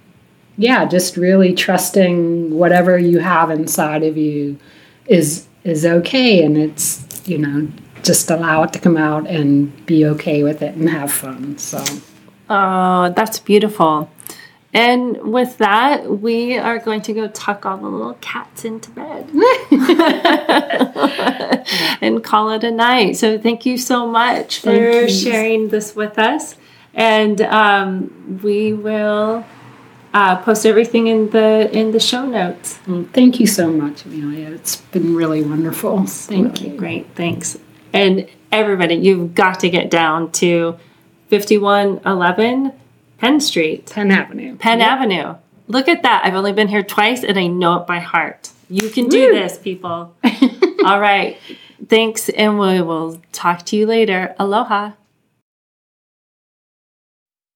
yeah, 0.58 0.86
just 0.86 1.16
really 1.16 1.54
trusting 1.54 2.52
whatever 2.52 2.98
you 2.98 3.20
have 3.20 3.50
inside 3.50 4.04
of 4.04 4.18
you 4.18 4.58
is 5.06 5.48
is 5.64 5.86
okay, 5.86 6.44
and 6.44 6.58
it's 6.58 7.28
you 7.28 7.38
know 7.38 7.68
just 8.04 8.30
allow 8.32 8.64
it 8.64 8.74
to 8.74 8.80
come 8.80 8.98
out 8.98 9.28
and 9.28 9.86
be 9.86 10.06
okay 10.06 10.44
with 10.44 10.62
it 10.62 10.76
and 10.76 10.90
have 10.90 11.12
fun. 11.12 11.58
So, 11.58 11.84
oh, 12.50 13.14
that's 13.16 13.40
beautiful. 13.40 14.10
And 14.72 15.34
with 15.34 15.58
that, 15.58 16.20
we 16.20 16.56
are 16.58 16.78
going 16.78 17.02
to 17.02 17.14
go 17.14 17.28
tuck 17.30 17.66
all 17.66 17.78
the 17.78 17.88
little 17.88 18.14
cats 18.22 18.66
into 18.66 18.92
bed 18.92 19.28
and 22.02 22.24
call 22.24 22.52
it 22.52 22.64
a 22.64 22.70
night. 22.70 23.18
So, 23.18 23.40
thank 23.40 23.66
you 23.66 23.80
so 23.80 24.08
much 24.08 24.60
for 24.60 25.10
sharing 25.10 25.70
this 25.70 25.96
with 25.96 26.20
us. 26.20 26.56
And 26.94 27.42
um, 27.42 28.40
we 28.44 28.74
will 28.74 29.44
uh, 30.14 30.38
post 30.38 30.66
everything 30.66 31.08
in 31.08 31.30
the 31.30 31.70
in 31.76 31.92
the 31.92 32.00
show 32.00 32.26
notes. 32.26 32.80
Well, 32.88 33.06
thank 33.14 33.40
you 33.40 33.48
so 33.48 33.72
much, 33.72 34.06
Amelia. 34.06 34.52
It's 34.52 34.78
been 34.78 35.16
really 35.16 35.44
wonderful. 35.44 36.06
Thank 36.06 36.60
really 36.60 36.72
you. 36.72 36.78
Great, 36.78 37.08
thanks. 37.16 37.58
And 37.94 38.28
everybody, 38.52 38.96
you've 38.96 39.36
got 39.36 39.60
to 39.62 39.70
get 39.70 39.90
down 39.90 40.32
to 40.34 40.78
fifty 41.28 41.58
one 41.58 42.02
eleven 42.06 42.74
Penn 43.20 43.40
Street. 43.40 43.92
Penn 43.92 44.12
Avenue. 44.12 44.56
Penn 44.58 44.80
yep. 44.80 44.88
Avenue. 44.88 45.36
Look 45.68 45.88
at 45.88 46.04
that. 46.04 46.26
I've 46.26 46.36
only 46.36 46.54
been 46.54 46.68
here 46.68 46.84
twice 46.84 47.24
and 47.24 47.38
I 47.38 47.48
know 47.48 47.82
it 47.82 47.88
by 47.88 48.00
heart. 48.00 48.50
You 48.70 48.90
can 48.90 49.10
do 49.10 49.28
Woo. 49.28 49.34
this, 49.34 49.58
people. 49.58 50.16
All 50.86 51.00
right. 51.00 51.38
Thanks, 51.88 52.30
and 52.30 52.60
we 52.60 52.82
will 52.82 53.22
talk 53.32 53.66
to 53.68 53.76
you 53.76 53.86
later. 53.86 54.36
Aloha. 54.38 54.92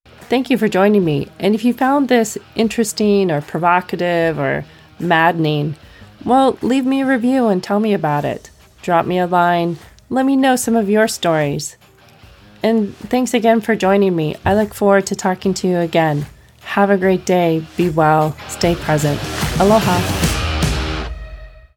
Thank 0.06 0.50
you 0.50 0.58
for 0.58 0.68
joining 0.68 1.06
me. 1.06 1.28
And 1.40 1.54
if 1.54 1.64
you 1.64 1.74
found 1.74 2.08
this 2.08 2.38
interesting 2.56 3.30
or 3.30 3.42
provocative 3.42 4.40
or 4.40 4.66
maddening, 5.00 5.76
well, 6.26 6.58
leave 6.62 6.86
me 6.86 7.02
a 7.02 7.06
review 7.06 7.48
and 7.48 7.64
tell 7.64 7.80
me 7.80 7.94
about 7.94 8.26
it. 8.26 8.50
Drop 8.82 9.06
me 9.06 9.20
a 9.20 9.28
line. 9.28 9.78
Let 10.10 10.26
me 10.26 10.36
know 10.36 10.56
some 10.56 10.76
of 10.76 10.90
your 10.90 11.08
stories. 11.08 11.78
And 12.64 12.96
thanks 12.96 13.34
again 13.34 13.60
for 13.60 13.76
joining 13.76 14.16
me. 14.16 14.38
I 14.46 14.56
look 14.56 14.74
forward 14.74 15.06
to 15.08 15.16
talking 15.16 15.54
to 15.56 15.68
you 15.68 15.78
again. 15.80 16.26
Have 16.62 16.90
a 16.90 16.98
great 16.98 17.26
day. 17.26 17.66
Be 17.76 17.90
well. 17.90 18.38
Stay 18.48 18.74
present. 18.74 19.20
Aloha. 19.60 20.33